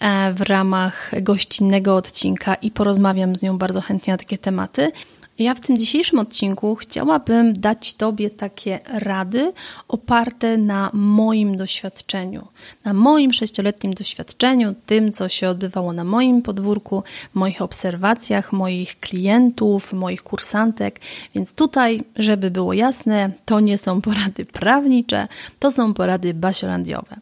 e, 0.00 0.32
w 0.34 0.40
ramach 0.40 1.12
gościnnego 1.22 1.96
odcinka 1.96 2.54
i 2.54 2.70
porozmawiam 2.70 3.36
z 3.36 3.42
nią 3.42 3.58
bardzo 3.58 3.80
chętnie 3.80 4.14
na 4.14 4.18
takie 4.18 4.38
tematy. 4.38 4.92
Ja 5.40 5.54
w 5.54 5.60
tym 5.60 5.78
dzisiejszym 5.78 6.18
odcinku 6.18 6.76
chciałabym 6.76 7.52
dać 7.52 7.94
Tobie 7.94 8.30
takie 8.30 8.78
rady 8.92 9.52
oparte 9.88 10.56
na 10.56 10.90
moim 10.92 11.56
doświadczeniu, 11.56 12.46
na 12.84 12.92
moim 12.92 13.32
sześcioletnim 13.32 13.94
doświadczeniu, 13.94 14.74
tym, 14.86 15.12
co 15.12 15.28
się 15.28 15.48
odbywało 15.48 15.92
na 15.92 16.04
moim 16.04 16.42
podwórku, 16.42 17.02
moich 17.34 17.62
obserwacjach, 17.62 18.52
moich 18.52 19.00
klientów, 19.00 19.92
moich 19.92 20.22
kursantek. 20.22 21.00
Więc 21.34 21.52
tutaj, 21.52 22.02
żeby 22.16 22.50
było 22.50 22.72
jasne, 22.72 23.30
to 23.44 23.60
nie 23.60 23.78
są 23.78 24.00
porady 24.00 24.44
prawnicze, 24.44 25.28
to 25.58 25.70
są 25.70 25.94
porady 25.94 26.34
basiolandiowe. 26.34 27.16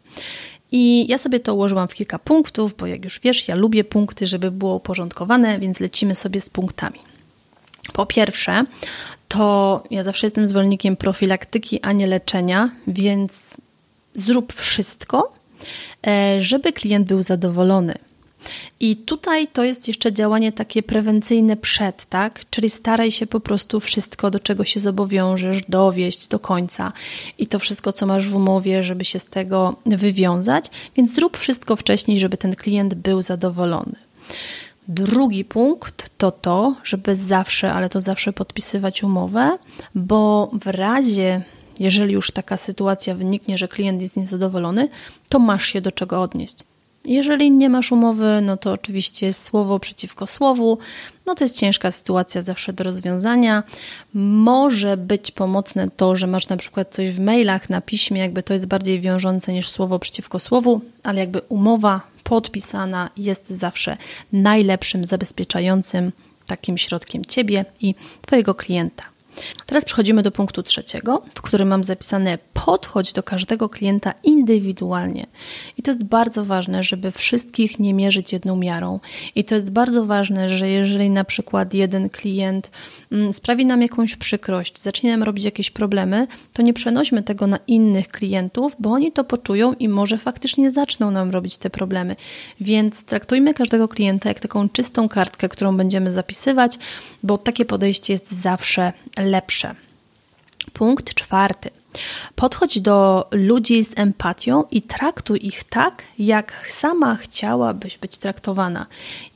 I 0.72 1.06
ja 1.08 1.18
sobie 1.18 1.40
to 1.40 1.54
ułożyłam 1.54 1.88
w 1.88 1.94
kilka 1.94 2.18
punktów, 2.18 2.74
bo 2.76 2.86
jak 2.86 3.04
już 3.04 3.20
wiesz, 3.20 3.48
ja 3.48 3.54
lubię 3.54 3.84
punkty, 3.84 4.26
żeby 4.26 4.50
było 4.50 4.74
uporządkowane, 4.74 5.58
więc 5.58 5.80
lecimy 5.80 6.14
sobie 6.14 6.40
z 6.40 6.50
punktami. 6.50 7.07
Po 7.92 8.06
pierwsze, 8.06 8.64
to 9.28 9.82
ja 9.90 10.04
zawsze 10.04 10.26
jestem 10.26 10.48
zwolennikiem 10.48 10.96
profilaktyki, 10.96 11.80
a 11.82 11.92
nie 11.92 12.06
leczenia, 12.06 12.70
więc 12.86 13.56
zrób 14.14 14.52
wszystko, 14.52 15.32
e, 16.06 16.42
żeby 16.42 16.72
klient 16.72 17.06
był 17.06 17.22
zadowolony. 17.22 17.94
I 18.80 18.96
tutaj 18.96 19.46
to 19.46 19.64
jest 19.64 19.88
jeszcze 19.88 20.12
działanie 20.12 20.52
takie 20.52 20.82
prewencyjne 20.82 21.56
przed, 21.56 22.04
tak? 22.04 22.40
Czyli 22.50 22.70
staraj 22.70 23.10
się 23.10 23.26
po 23.26 23.40
prostu 23.40 23.80
wszystko, 23.80 24.30
do 24.30 24.40
czego 24.40 24.64
się 24.64 24.80
zobowiążesz, 24.80 25.62
dowieść 25.68 26.28
do 26.28 26.38
końca 26.38 26.92
i 27.38 27.46
to 27.46 27.58
wszystko, 27.58 27.92
co 27.92 28.06
masz 28.06 28.28
w 28.28 28.36
umowie, 28.36 28.82
żeby 28.82 29.04
się 29.04 29.18
z 29.18 29.26
tego 29.26 29.76
wywiązać, 29.86 30.64
więc 30.96 31.14
zrób 31.14 31.36
wszystko 31.36 31.76
wcześniej, 31.76 32.18
żeby 32.18 32.36
ten 32.36 32.56
klient 32.56 32.94
był 32.94 33.22
zadowolony. 33.22 33.96
Drugi 34.88 35.44
punkt 35.44 36.10
to 36.18 36.30
to, 36.30 36.74
żeby 36.84 37.16
zawsze, 37.16 37.72
ale 37.72 37.88
to 37.88 38.00
zawsze 38.00 38.32
podpisywać 38.32 39.02
umowę, 39.02 39.58
bo 39.94 40.50
w 40.52 40.66
razie, 40.66 41.42
jeżeli 41.78 42.12
już 42.12 42.30
taka 42.30 42.56
sytuacja 42.56 43.14
wyniknie, 43.14 43.58
że 43.58 43.68
klient 43.68 44.02
jest 44.02 44.16
niezadowolony, 44.16 44.88
to 45.28 45.38
masz 45.38 45.66
się 45.66 45.80
do 45.80 45.92
czego 45.92 46.22
odnieść. 46.22 46.56
Jeżeli 47.04 47.50
nie 47.50 47.68
masz 47.68 47.92
umowy, 47.92 48.40
no 48.42 48.56
to 48.56 48.72
oczywiście 48.72 49.26
jest 49.26 49.46
słowo 49.46 49.78
przeciwko 49.78 50.26
słowu. 50.26 50.78
No 51.26 51.34
to 51.34 51.44
jest 51.44 51.58
ciężka 51.58 51.90
sytuacja 51.90 52.42
zawsze 52.42 52.72
do 52.72 52.84
rozwiązania. 52.84 53.62
Może 54.14 54.96
być 54.96 55.30
pomocne 55.30 55.90
to, 55.90 56.16
że 56.16 56.26
masz 56.26 56.48
na 56.48 56.56
przykład 56.56 56.94
coś 56.94 57.10
w 57.10 57.20
mailach, 57.20 57.70
na 57.70 57.80
piśmie, 57.80 58.20
jakby 58.20 58.42
to 58.42 58.52
jest 58.52 58.66
bardziej 58.66 59.00
wiążące 59.00 59.52
niż 59.52 59.70
słowo 59.70 59.98
przeciwko 59.98 60.38
słowu, 60.38 60.80
ale 61.02 61.20
jakby 61.20 61.40
umowa 61.48 62.00
podpisana 62.28 63.10
jest 63.16 63.50
zawsze 63.50 63.96
najlepszym 64.32 65.04
zabezpieczającym 65.04 66.12
takim 66.46 66.78
środkiem 66.78 67.24
ciebie 67.24 67.64
i 67.80 67.94
twojego 68.20 68.54
klienta. 68.54 69.04
Teraz 69.66 69.84
przechodzimy 69.84 70.22
do 70.22 70.30
punktu 70.30 70.62
trzeciego, 70.62 71.22
w 71.34 71.42
którym 71.42 71.68
mam 71.68 71.84
zapisane 71.84 72.38
podchodź 72.54 73.12
do 73.12 73.22
każdego 73.22 73.68
klienta 73.68 74.14
indywidualnie. 74.24 75.26
I 75.76 75.82
to 75.82 75.90
jest 75.90 76.04
bardzo 76.04 76.44
ważne, 76.44 76.82
żeby 76.82 77.10
wszystkich 77.10 77.78
nie 77.78 77.94
mierzyć 77.94 78.32
jedną 78.32 78.56
miarą. 78.56 79.00
I 79.34 79.44
to 79.44 79.54
jest 79.54 79.70
bardzo 79.70 80.06
ważne, 80.06 80.48
że 80.48 80.68
jeżeli 80.68 81.10
na 81.10 81.24
przykład 81.24 81.74
jeden 81.74 82.10
klient 82.10 82.70
mm, 83.12 83.32
sprawi 83.32 83.66
nam 83.66 83.82
jakąś 83.82 84.16
przykrość, 84.16 84.78
zacznie 84.78 85.10
nam 85.10 85.22
robić 85.22 85.44
jakieś 85.44 85.70
problemy, 85.70 86.26
to 86.52 86.62
nie 86.62 86.74
przenośmy 86.74 87.22
tego 87.22 87.46
na 87.46 87.58
innych 87.66 88.08
klientów, 88.08 88.76
bo 88.78 88.90
oni 88.90 89.12
to 89.12 89.24
poczują 89.24 89.72
i 89.72 89.88
może 89.88 90.18
faktycznie 90.18 90.70
zaczną 90.70 91.10
nam 91.10 91.30
robić 91.30 91.56
te 91.56 91.70
problemy. 91.70 92.16
Więc 92.60 93.04
traktujmy 93.04 93.54
każdego 93.54 93.88
klienta 93.88 94.28
jak 94.28 94.40
taką 94.40 94.68
czystą 94.68 95.08
kartkę, 95.08 95.48
którą 95.48 95.76
będziemy 95.76 96.10
zapisywać, 96.10 96.78
bo 97.22 97.38
takie 97.38 97.64
podejście 97.64 98.12
jest 98.12 98.32
zawsze 98.32 98.92
lepsze. 99.16 99.27
Punkt 100.72 101.14
czwarty. 101.14 101.70
Podchodź 102.34 102.80
do 102.80 103.28
ludzi 103.30 103.84
z 103.84 103.98
empatią 103.98 104.64
i 104.70 104.82
traktuj 104.82 105.46
ich 105.46 105.64
tak, 105.64 106.02
jak 106.18 106.66
sama 106.68 107.16
chciałabyś 107.16 107.98
być 107.98 108.16
traktowana. 108.16 108.86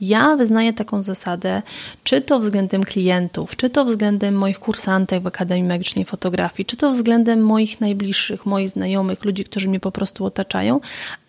Ja 0.01 0.35
wyznaję 0.35 0.73
taką 0.73 1.01
zasadę, 1.01 1.61
czy 2.03 2.21
to 2.21 2.39
względem 2.39 2.83
klientów, 2.83 3.55
czy 3.55 3.69
to 3.69 3.85
względem 3.85 4.35
moich 4.35 4.59
kursantek 4.59 5.23
w 5.23 5.27
Akademii 5.27 5.63
Magicznej 5.63 6.05
Fotografii, 6.05 6.65
czy 6.65 6.77
to 6.77 6.91
względem 6.91 7.45
moich 7.45 7.81
najbliższych, 7.81 8.45
moich 8.45 8.69
znajomych, 8.69 9.25
ludzi, 9.25 9.43
którzy 9.45 9.69
mnie 9.69 9.79
po 9.79 9.91
prostu 9.91 10.25
otaczają, 10.25 10.79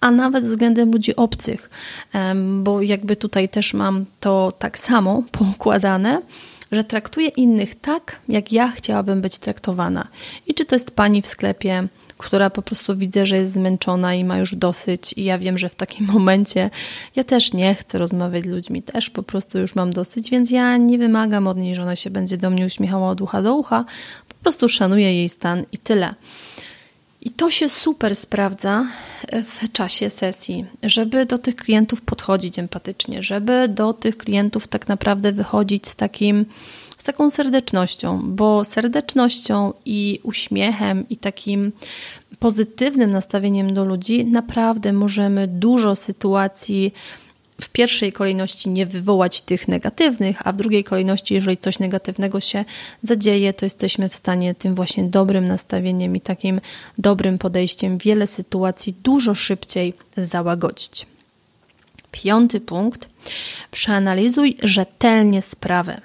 a 0.00 0.10
nawet 0.10 0.46
względem 0.46 0.92
ludzi 0.92 1.16
obcych, 1.16 1.70
bo 2.62 2.82
jakby 2.82 3.16
tutaj 3.16 3.48
też 3.48 3.74
mam 3.74 4.04
to 4.20 4.52
tak 4.58 4.78
samo 4.78 5.22
poukładane 5.32 6.22
że 6.74 6.84
traktuję 6.84 7.28
innych 7.28 7.74
tak, 7.74 8.20
jak 8.28 8.52
ja 8.52 8.68
chciałabym 8.68 9.20
być 9.20 9.38
traktowana. 9.38 10.08
I 10.46 10.54
czy 10.54 10.64
to 10.64 10.74
jest 10.74 10.90
pani 10.90 11.22
w 11.22 11.26
sklepie, 11.26 11.88
która 12.18 12.50
po 12.50 12.62
prostu 12.62 12.96
widzę, 12.96 13.26
że 13.26 13.36
jest 13.36 13.52
zmęczona 13.52 14.14
i 14.14 14.24
ma 14.24 14.38
już 14.38 14.54
dosyć, 14.54 15.14
i 15.16 15.24
ja 15.24 15.38
wiem, 15.38 15.58
że 15.58 15.68
w 15.68 15.74
takim 15.74 16.06
momencie 16.14 16.70
ja 17.16 17.24
też 17.24 17.52
nie 17.52 17.74
chcę 17.74 17.98
rozmawiać 17.98 18.44
z 18.44 18.46
ludźmi, 18.46 18.82
też 18.82 19.10
po 19.10 19.22
prostu 19.22 19.58
już 19.58 19.74
mam 19.74 19.90
dosyć, 19.90 20.30
więc 20.30 20.50
ja 20.50 20.76
nie 20.76 20.98
wymagam 20.98 21.46
od 21.46 21.58
niej, 21.58 21.74
że 21.74 21.82
ona 21.82 21.96
się 21.96 22.10
będzie 22.10 22.36
do 22.36 22.50
mnie 22.50 22.66
uśmiechała 22.66 23.10
od 23.10 23.20
ucha 23.20 23.42
do 23.42 23.56
ucha, 23.56 23.84
po 24.28 24.34
prostu 24.34 24.68
szanuję 24.68 25.14
jej 25.14 25.28
stan 25.28 25.64
i 25.72 25.78
tyle. 25.78 26.14
I 27.24 27.30
to 27.30 27.50
się 27.50 27.68
super 27.68 28.16
sprawdza 28.16 28.86
w 29.32 29.72
czasie 29.72 30.10
sesji, 30.10 30.64
żeby 30.82 31.26
do 31.26 31.38
tych 31.38 31.56
klientów 31.56 32.02
podchodzić 32.02 32.58
empatycznie, 32.58 33.22
żeby 33.22 33.68
do 33.68 33.92
tych 33.92 34.16
klientów 34.16 34.68
tak 34.68 34.88
naprawdę 34.88 35.32
wychodzić 35.32 35.88
z 35.88 35.96
takim 35.96 36.46
z 36.98 37.04
taką 37.04 37.30
serdecznością, 37.30 38.20
bo 38.24 38.64
serdecznością 38.64 39.72
i 39.84 40.20
uśmiechem 40.22 41.08
i 41.08 41.16
takim 41.16 41.72
pozytywnym 42.38 43.12
nastawieniem 43.12 43.74
do 43.74 43.84
ludzi 43.84 44.24
naprawdę 44.24 44.92
możemy 44.92 45.48
dużo 45.48 45.94
sytuacji 45.94 46.94
w 47.60 47.68
pierwszej 47.68 48.12
kolejności 48.12 48.70
nie 48.70 48.86
wywołać 48.86 49.42
tych 49.42 49.68
negatywnych, 49.68 50.46
a 50.46 50.52
w 50.52 50.56
drugiej 50.56 50.84
kolejności, 50.84 51.34
jeżeli 51.34 51.58
coś 51.58 51.78
negatywnego 51.78 52.40
się 52.40 52.64
zadzieje, 53.02 53.52
to 53.52 53.66
jesteśmy 53.66 54.08
w 54.08 54.14
stanie 54.14 54.54
tym 54.54 54.74
właśnie 54.74 55.04
dobrym 55.04 55.44
nastawieniem 55.44 56.16
i 56.16 56.20
takim 56.20 56.60
dobrym 56.98 57.38
podejściem 57.38 57.98
wiele 57.98 58.26
sytuacji 58.26 58.94
dużo 59.02 59.34
szybciej 59.34 59.94
załagodzić. 60.16 61.06
Piąty 62.12 62.60
punkt. 62.60 63.08
Przeanalizuj 63.70 64.56
rzetelnie 64.62 65.42
sprawę. 65.42 66.00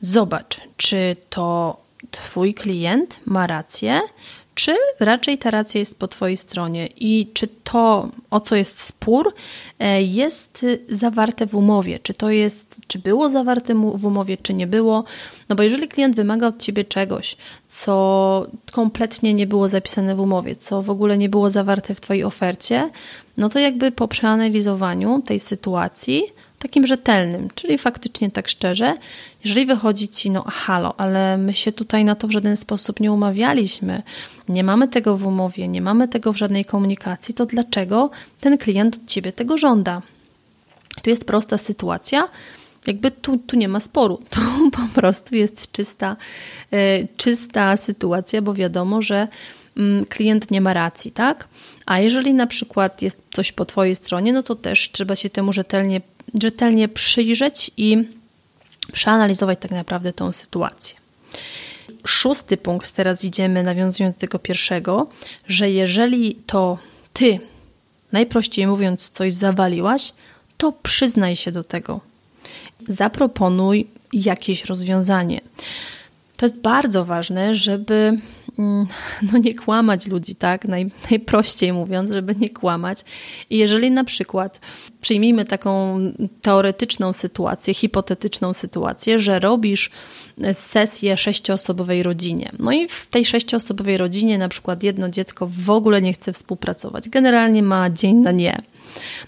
Zobacz, 0.00 0.60
czy 0.76 1.16
to 1.30 1.76
Twój 2.10 2.54
klient 2.54 3.20
ma 3.26 3.46
rację, 3.46 4.00
czy 4.58 4.76
raczej 5.00 5.38
ta 5.38 5.50
racja 5.50 5.78
jest 5.78 5.98
po 5.98 6.08
Twojej 6.08 6.36
stronie 6.36 6.86
i 6.86 7.30
czy 7.34 7.48
to, 7.64 8.08
o 8.30 8.40
co 8.40 8.56
jest 8.56 8.80
spór, 8.80 9.34
e, 9.78 10.02
jest 10.02 10.66
zawarte 10.88 11.46
w 11.46 11.54
umowie, 11.54 11.98
czy 11.98 12.14
to 12.14 12.30
jest, 12.30 12.80
czy 12.86 12.98
było 12.98 13.28
zawarte 13.28 13.74
w 13.74 14.06
umowie, 14.06 14.36
czy 14.36 14.54
nie 14.54 14.66
było. 14.66 15.04
No 15.48 15.56
bo 15.56 15.62
jeżeli 15.62 15.88
klient 15.88 16.16
wymaga 16.16 16.46
od 16.46 16.62
Ciebie 16.62 16.84
czegoś, 16.84 17.36
co 17.68 18.46
kompletnie 18.72 19.34
nie 19.34 19.46
było 19.46 19.68
zapisane 19.68 20.14
w 20.14 20.20
umowie, 20.20 20.56
co 20.56 20.82
w 20.82 20.90
ogóle 20.90 21.18
nie 21.18 21.28
było 21.28 21.50
zawarte 21.50 21.94
w 21.94 22.00
Twojej 22.00 22.24
ofercie, 22.24 22.90
no 23.36 23.48
to 23.48 23.58
jakby 23.58 23.92
po 23.92 24.08
przeanalizowaniu 24.08 25.22
tej 25.22 25.38
sytuacji, 25.38 26.22
takim 26.58 26.86
rzetelnym, 26.86 27.48
czyli 27.54 27.78
faktycznie 27.78 28.30
tak 28.30 28.48
szczerze, 28.48 28.96
jeżeli 29.44 29.66
wychodzi 29.66 30.08
ci, 30.08 30.30
no 30.30 30.42
halo, 30.42 31.00
ale 31.00 31.38
my 31.38 31.54
się 31.54 31.72
tutaj 31.72 32.04
na 32.04 32.14
to 32.14 32.28
w 32.28 32.30
żaden 32.30 32.56
sposób 32.56 33.00
nie 33.00 33.12
umawialiśmy, 33.12 34.02
nie 34.48 34.64
mamy 34.64 34.88
tego 34.88 35.16
w 35.16 35.26
umowie, 35.26 35.68
nie 35.68 35.82
mamy 35.82 36.08
tego 36.08 36.32
w 36.32 36.36
żadnej 36.36 36.64
komunikacji, 36.64 37.34
to 37.34 37.46
dlaczego 37.46 38.10
ten 38.40 38.58
klient 38.58 38.96
od 38.96 39.06
ciebie 39.06 39.32
tego 39.32 39.58
żąda? 39.58 40.02
Tu 41.02 41.10
jest 41.10 41.24
prosta 41.24 41.58
sytuacja, 41.58 42.28
jakby 42.86 43.10
tu, 43.10 43.38
tu 43.38 43.56
nie 43.56 43.68
ma 43.68 43.80
sporu, 43.80 44.20
to 44.30 44.40
po 44.72 45.00
prostu 45.00 45.34
jest 45.34 45.72
czysta, 45.72 46.16
yy, 46.70 47.08
czysta 47.16 47.76
sytuacja, 47.76 48.42
bo 48.42 48.54
wiadomo, 48.54 49.02
że 49.02 49.28
yy, 49.76 50.06
klient 50.08 50.50
nie 50.50 50.60
ma 50.60 50.74
racji, 50.74 51.12
tak? 51.12 51.48
A 51.86 52.00
jeżeli 52.00 52.34
na 52.34 52.46
przykład 52.46 53.02
jest 53.02 53.20
coś 53.30 53.52
po 53.52 53.64
Twojej 53.64 53.94
stronie, 53.94 54.32
no 54.32 54.42
to 54.42 54.54
też 54.54 54.92
trzeba 54.92 55.16
się 55.16 55.30
temu 55.30 55.52
rzetelnie 55.52 56.00
rzetelnie 56.42 56.88
przyjrzeć 56.88 57.70
i 57.76 58.08
przeanalizować 58.92 59.58
tak 59.60 59.70
naprawdę 59.70 60.12
tą 60.12 60.32
sytuację. 60.32 60.96
Szósty 62.06 62.56
punkt, 62.56 62.92
teraz 62.92 63.24
idziemy 63.24 63.62
nawiązując 63.62 64.16
do 64.16 64.20
tego 64.20 64.38
pierwszego, 64.38 65.06
że 65.46 65.70
jeżeli 65.70 66.34
to 66.34 66.78
ty, 67.12 67.40
najprościej 68.12 68.66
mówiąc, 68.66 69.10
coś 69.10 69.32
zawaliłaś, 69.32 70.12
to 70.56 70.72
przyznaj 70.72 71.36
się 71.36 71.52
do 71.52 71.64
tego. 71.64 72.00
Zaproponuj 72.88 73.86
jakieś 74.12 74.64
rozwiązanie. 74.64 75.40
To 76.36 76.46
jest 76.46 76.56
bardzo 76.56 77.04
ważne, 77.04 77.54
żeby 77.54 78.18
no 79.32 79.38
nie 79.44 79.54
kłamać 79.54 80.06
ludzi, 80.06 80.34
tak? 80.34 80.64
Naj, 80.64 80.90
najprościej 81.10 81.72
mówiąc, 81.72 82.10
żeby 82.10 82.34
nie 82.34 82.50
kłamać. 82.50 82.98
I 83.50 83.58
jeżeli 83.58 83.90
na 83.90 84.04
przykład 84.04 84.60
przyjmijmy 85.00 85.44
taką 85.44 85.98
teoretyczną 86.42 87.12
sytuację, 87.12 87.74
hipotetyczną 87.74 88.52
sytuację, 88.52 89.18
że 89.18 89.38
robisz 89.38 89.90
sesję 90.52 91.16
sześcioosobowej 91.16 92.02
rodzinie. 92.02 92.52
No 92.58 92.72
i 92.72 92.88
w 92.88 93.06
tej 93.06 93.24
sześcioosobowej 93.24 93.98
rodzinie 93.98 94.38
na 94.38 94.48
przykład 94.48 94.82
jedno 94.82 95.08
dziecko 95.08 95.48
w 95.50 95.70
ogóle 95.70 96.02
nie 96.02 96.12
chce 96.12 96.32
współpracować. 96.32 97.08
Generalnie 97.08 97.62
ma 97.62 97.90
dzień 97.90 98.16
na 98.16 98.30
nie. 98.30 98.58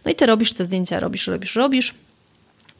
No 0.05 0.11
i 0.11 0.15
ty 0.15 0.27
robisz 0.27 0.53
te 0.53 0.65
zdjęcia, 0.65 1.01
robisz, 1.01 1.27
robisz, 1.27 1.57
robisz. 1.57 1.95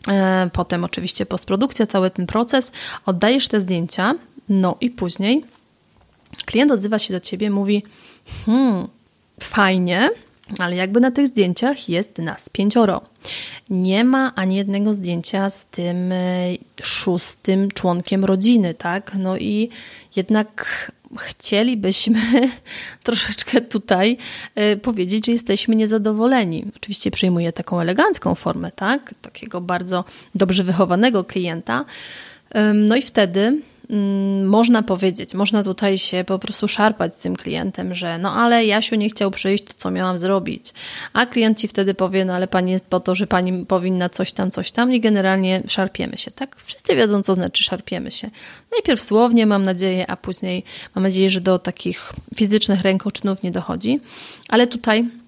E, 0.09 0.51
potem 0.53 0.85
oczywiście 0.85 1.27
postprodukcja, 1.27 1.87
cały 1.87 2.11
ten 2.11 2.27
proces, 2.27 2.73
oddajesz 3.07 3.49
te 3.49 3.61
zdjęcia, 3.61 4.15
no 4.49 4.77
i 4.81 4.91
później 4.91 5.45
klient 6.45 6.71
odzywa 6.71 6.99
się 6.99 7.15
do 7.15 7.21
ciebie, 7.21 7.51
mówi: 7.51 7.83
Hmm, 8.47 8.89
fajnie, 9.41 10.11
ale 10.59 10.77
jakby 10.77 11.01
na 11.01 11.11
tych 11.11 11.27
zdjęciach 11.27 11.89
jest 11.89 12.19
nas 12.19 12.49
pięcioro. 12.49 13.01
Nie 13.71 14.05
ma 14.05 14.35
ani 14.35 14.57
jednego 14.57 14.95
zdjęcia 14.95 15.51
z 15.51 15.67
tym 15.67 16.13
e, 16.13 16.17
szóstym 16.83 17.71
członkiem 17.71 18.25
rodziny, 18.25 18.75
tak? 18.75 19.13
No 19.19 19.37
i 19.37 19.69
jednak 20.17 20.67
chcielibyśmy 21.17 22.21
troszeczkę 23.05 23.61
tutaj 23.61 24.17
e, 24.55 24.77
powiedzieć, 24.77 25.27
że 25.27 25.33
jesteśmy 25.33 25.77
niezadowoleni. 25.77 26.65
Oczywiście 26.77 27.11
przyjmuję 27.11 27.53
taką 27.53 27.81
elegancką 27.81 28.35
formę, 28.35 28.73
tak? 28.73 29.15
Takiego 29.23 29.61
bardzo 29.61 30.05
dobrze 30.35 30.65
wychowanego 30.65 31.25
klienta. 31.25 31.85
No 32.75 32.97
i 32.97 33.03
wtedy 33.03 33.63
można 34.45 34.83
powiedzieć, 34.83 35.35
można 35.35 35.63
tutaj 35.63 35.99
się 35.99 36.25
po 36.25 36.39
prostu 36.39 36.69
szarpać 36.69 37.15
z 37.15 37.19
tym 37.19 37.37
klientem, 37.37 37.95
że 37.95 38.19
no 38.19 38.33
ale 38.33 38.67
Jasiu 38.67 38.95
nie 38.95 39.09
chciał 39.09 39.31
przyjść, 39.31 39.65
to 39.65 39.73
co 39.77 39.91
miałam 39.91 40.19
zrobić? 40.19 40.73
A 41.13 41.27
klient 41.27 41.59
ci 41.59 41.69
wtedy 41.69 41.95
powie, 41.95 42.25
no 42.25 42.35
ale 42.35 42.49
pani 42.49 42.73
jest 42.73 42.87
po 42.87 43.01
to, 43.01 43.15
że 43.15 43.27
pani 43.27 43.67
powinna 43.67 44.09
coś 44.09 44.33
tam, 44.33 44.51
coś 44.51 44.73
tam 44.73 44.93
i 44.93 45.01
generalnie 45.01 45.63
szarpiemy 45.69 46.19
się, 46.19 46.31
tak? 46.31 46.57
Wszyscy 46.57 46.97
wiedzą, 46.97 47.23
co 47.23 47.35
znaczy 47.35 47.65
szarpiemy 47.65 48.11
się. 48.11 48.31
Najpierw 48.73 49.01
słownie, 49.01 49.47
mam 49.47 49.63
nadzieję, 49.63 50.11
a 50.11 50.17
później 50.17 50.65
mam 50.95 51.05
nadzieję, 51.05 51.31
że 51.31 51.41
do 51.41 51.59
takich 51.59 52.13
fizycznych 52.37 52.81
rękoczynów 52.83 53.43
nie 53.43 53.51
dochodzi, 53.51 54.01
ale 54.49 54.67
tutaj 54.67 55.20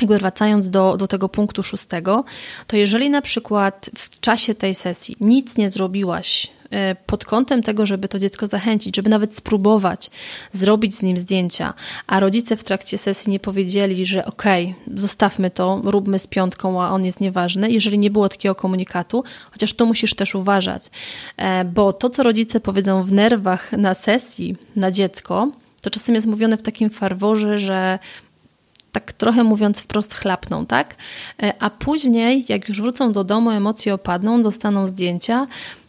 jakby 0.00 0.18
wracając 0.18 0.70
do, 0.70 0.96
do 0.96 1.08
tego 1.08 1.28
punktu 1.28 1.62
szóstego, 1.62 2.24
to 2.66 2.76
jeżeli 2.76 3.10
na 3.10 3.22
przykład 3.22 3.90
w 3.96 4.20
czasie 4.20 4.54
tej 4.54 4.74
sesji 4.74 5.16
nic 5.20 5.58
nie 5.58 5.70
zrobiłaś 5.70 6.50
e, 6.70 6.94
pod 6.94 7.24
kątem 7.24 7.62
tego, 7.62 7.86
żeby 7.86 8.08
to 8.08 8.18
dziecko 8.18 8.46
zachęcić, 8.46 8.96
żeby 8.96 9.10
nawet 9.10 9.36
spróbować 9.36 10.10
zrobić 10.52 10.94
z 10.94 11.02
nim 11.02 11.16
zdjęcia, 11.16 11.74
a 12.06 12.20
rodzice 12.20 12.56
w 12.56 12.64
trakcie 12.64 12.98
sesji 12.98 13.32
nie 13.32 13.40
powiedzieli, 13.40 14.04
że 14.04 14.26
okej, 14.26 14.74
okay, 14.82 14.98
zostawmy 14.98 15.50
to, 15.50 15.80
róbmy 15.84 16.18
z 16.18 16.26
piątką, 16.26 16.82
a 16.82 16.90
on 16.90 17.04
jest 17.04 17.20
nieważny, 17.20 17.70
jeżeli 17.70 17.98
nie 17.98 18.10
było 18.10 18.28
takiego 18.28 18.54
komunikatu, 18.54 19.24
chociaż 19.50 19.72
to 19.72 19.86
musisz 19.86 20.14
też 20.14 20.34
uważać, 20.34 20.82
e, 21.36 21.64
bo 21.64 21.92
to, 21.92 22.10
co 22.10 22.22
rodzice 22.22 22.60
powiedzą 22.60 23.02
w 23.02 23.12
nerwach 23.12 23.72
na 23.72 23.94
sesji 23.94 24.56
na 24.76 24.90
dziecko, 24.90 25.48
to 25.80 25.90
czasem 25.90 26.14
jest 26.14 26.26
mówione 26.26 26.56
w 26.56 26.62
takim 26.62 26.90
farworze, 26.90 27.58
że 27.58 27.98
tak 28.92 29.12
trochę 29.12 29.44
mówiąc 29.44 29.80
wprost 29.80 30.14
chlapną, 30.14 30.66
tak? 30.66 30.96
E, 31.42 31.54
a 31.62 31.70
później, 31.70 32.44
jak 32.48 32.68
już 32.68 32.80
wrócą 32.80 33.12
do 33.12 33.24
domu, 33.24 33.50
emocje 33.50 33.94
opadną, 33.94 34.42
dostaną 34.42 34.86
zdjęcia, 34.86 35.46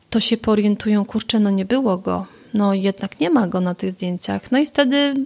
to 0.09 0.19
się 0.19 0.37
porientują, 0.37 1.05
kurczę, 1.05 1.39
no 1.39 1.49
nie 1.49 1.65
było 1.65 1.97
go, 1.97 2.25
no 2.53 2.73
jednak 2.73 3.19
nie 3.19 3.29
ma 3.29 3.47
go 3.47 3.61
na 3.61 3.75
tych 3.75 3.91
zdjęciach. 3.91 4.51
No 4.51 4.59
i 4.59 4.65
wtedy 4.65 5.25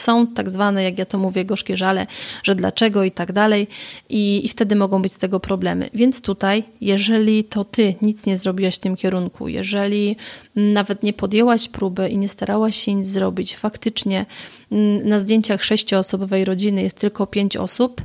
są 0.00 0.26
tak 0.26 0.50
zwane, 0.50 0.84
jak 0.84 0.98
ja 0.98 1.04
to 1.04 1.18
mówię, 1.18 1.44
gorzkie 1.44 1.76
żale, 1.76 2.06
że 2.42 2.54
dlaczego 2.54 3.04
i 3.04 3.10
tak 3.10 3.32
dalej, 3.32 3.68
i, 4.08 4.44
i 4.44 4.48
wtedy 4.48 4.76
mogą 4.76 5.02
być 5.02 5.12
z 5.12 5.18
tego 5.18 5.40
problemy. 5.40 5.90
Więc 5.94 6.22
tutaj, 6.22 6.64
jeżeli 6.80 7.44
to 7.44 7.64
ty 7.64 7.94
nic 8.02 8.26
nie 8.26 8.36
zrobiłaś 8.36 8.76
w 8.76 8.78
tym 8.78 8.96
kierunku, 8.96 9.48
jeżeli 9.48 10.16
nawet 10.56 11.02
nie 11.02 11.12
podjęłaś 11.12 11.68
próby 11.68 12.08
i 12.08 12.18
nie 12.18 12.28
starałaś 12.28 12.76
się 12.76 12.94
nic 12.94 13.06
zrobić, 13.06 13.56
faktycznie 13.56 14.26
mm, 14.72 15.08
na 15.08 15.18
zdjęciach 15.18 15.64
sześcioosobowej 15.64 16.44
rodziny 16.44 16.82
jest 16.82 16.98
tylko 16.98 17.26
pięć 17.26 17.56
osób, 17.56 18.02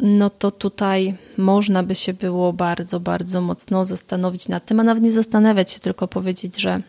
no 0.00 0.30
to 0.30 0.50
tutaj 0.50 1.14
można 1.38 1.82
by 1.82 1.94
się 1.94 2.12
było 2.12 2.52
bardzo, 2.52 3.00
bardzo 3.00 3.40
mocno 3.40 3.84
zastanowić 3.84 4.48
nad 4.48 4.66
tym, 4.66 4.80
a 4.80 4.82
nawet 4.82 5.02
nie 5.02 5.12
zastanawiać 5.12 5.72
się, 5.72 5.80
tylko 5.80 6.08
powiedzieć, 6.08 6.60
że 6.60 6.82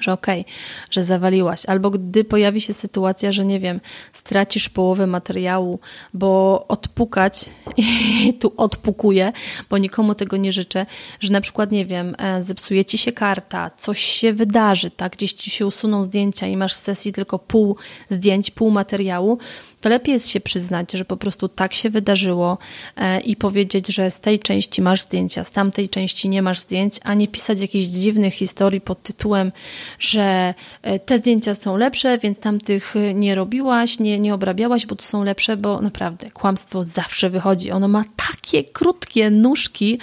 że 0.00 0.12
okej, 0.12 0.40
okay, 0.40 0.52
że 0.90 1.02
zawaliłaś. 1.02 1.66
Albo 1.66 1.90
gdy 1.90 2.24
pojawi 2.24 2.60
się 2.60 2.72
sytuacja, 2.72 3.32
że 3.32 3.44
nie 3.44 3.60
wiem, 3.60 3.80
stracisz 4.12 4.68
połowę 4.68 5.06
materiału, 5.06 5.78
bo 6.14 6.64
odpukać, 6.68 7.44
i 7.76 8.34
tu 8.34 8.52
odpukuję, 8.56 9.32
bo 9.70 9.78
nikomu 9.78 10.14
tego 10.14 10.36
nie 10.36 10.52
życzę, 10.52 10.86
że 11.20 11.32
na 11.32 11.40
przykład, 11.40 11.72
nie 11.72 11.86
wiem, 11.86 12.14
e, 12.18 12.42
zepsuje 12.42 12.84
ci 12.84 12.98
się 12.98 13.12
karta, 13.12 13.70
coś 13.76 14.02
się 14.02 14.32
wydarzy, 14.32 14.90
tak, 14.90 15.12
gdzieś 15.12 15.32
ci 15.32 15.50
się 15.50 15.66
usuną 15.66 16.04
zdjęcia 16.04 16.46
i 16.46 16.56
masz 16.56 16.74
z 16.74 16.82
sesji 16.82 17.12
tylko 17.12 17.38
pół 17.38 17.76
zdjęć, 18.10 18.50
pół 18.50 18.70
materiału, 18.70 19.38
to 19.84 19.88
lepiej 19.90 20.12
jest 20.12 20.28
się 20.28 20.40
przyznać, 20.40 20.92
że 20.92 21.04
po 21.04 21.16
prostu 21.16 21.48
tak 21.48 21.74
się 21.74 21.90
wydarzyło 21.90 22.58
e, 22.96 23.20
i 23.20 23.36
powiedzieć, 23.36 23.86
że 23.88 24.10
z 24.10 24.20
tej 24.20 24.38
części 24.38 24.82
masz 24.82 25.02
zdjęcia, 25.02 25.44
z 25.44 25.52
tamtej 25.52 25.88
części 25.88 26.28
nie 26.28 26.42
masz 26.42 26.60
zdjęć, 26.60 27.00
a 27.02 27.14
nie 27.14 27.28
pisać 27.28 27.60
jakichś 27.60 27.86
dziwnych 27.86 28.34
historii 28.34 28.80
pod 28.80 29.02
tytułem, 29.02 29.52
że 29.98 30.54
e, 30.82 30.98
te 30.98 31.18
zdjęcia 31.18 31.54
są 31.54 31.76
lepsze, 31.76 32.18
więc 32.18 32.38
tamtych 32.38 32.96
e, 32.96 33.14
nie 33.14 33.34
robiłaś, 33.34 33.98
nie, 33.98 34.18
nie 34.18 34.34
obrabiałaś, 34.34 34.86
bo 34.86 34.96
to 34.96 35.04
są 35.04 35.24
lepsze, 35.24 35.56
bo 35.56 35.80
naprawdę 35.80 36.30
kłamstwo 36.30 36.84
zawsze 36.84 37.30
wychodzi. 37.30 37.70
Ono 37.70 37.88
ma 37.88 38.04
takie 38.16 38.64
krótkie 38.64 39.30
nóżki, 39.30 39.98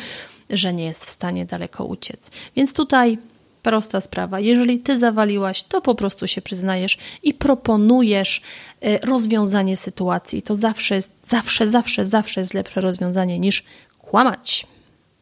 że 0.50 0.74
nie 0.74 0.84
jest 0.86 1.06
w 1.06 1.10
stanie 1.10 1.46
daleko 1.46 1.86
uciec. 1.86 2.32
Więc 2.56 2.74
tutaj 2.74 3.17
Prosta 3.62 4.02
sprawa. 4.02 4.39
Jeżeli 4.39 4.80
ty 4.80 4.97
zawaliłaś, 4.97 5.63
to 5.63 5.82
po 5.82 5.95
prostu 5.95 6.28
się 6.28 6.41
przyznajesz 6.41 6.97
i 7.24 7.34
proponujesz 7.34 8.41
y, 8.86 9.00
rozwiązanie 9.04 9.76
sytuacji. 9.78 10.41
To 10.41 10.56
zawsze 10.56 11.02
zawsze, 11.28 11.67
zawsze, 11.67 12.06
zawsze 12.06 12.41
jest 12.41 12.54
lepsze 12.54 12.82
rozwiązanie 12.82 13.39
niż 13.39 13.63
kłamać. 14.00 14.67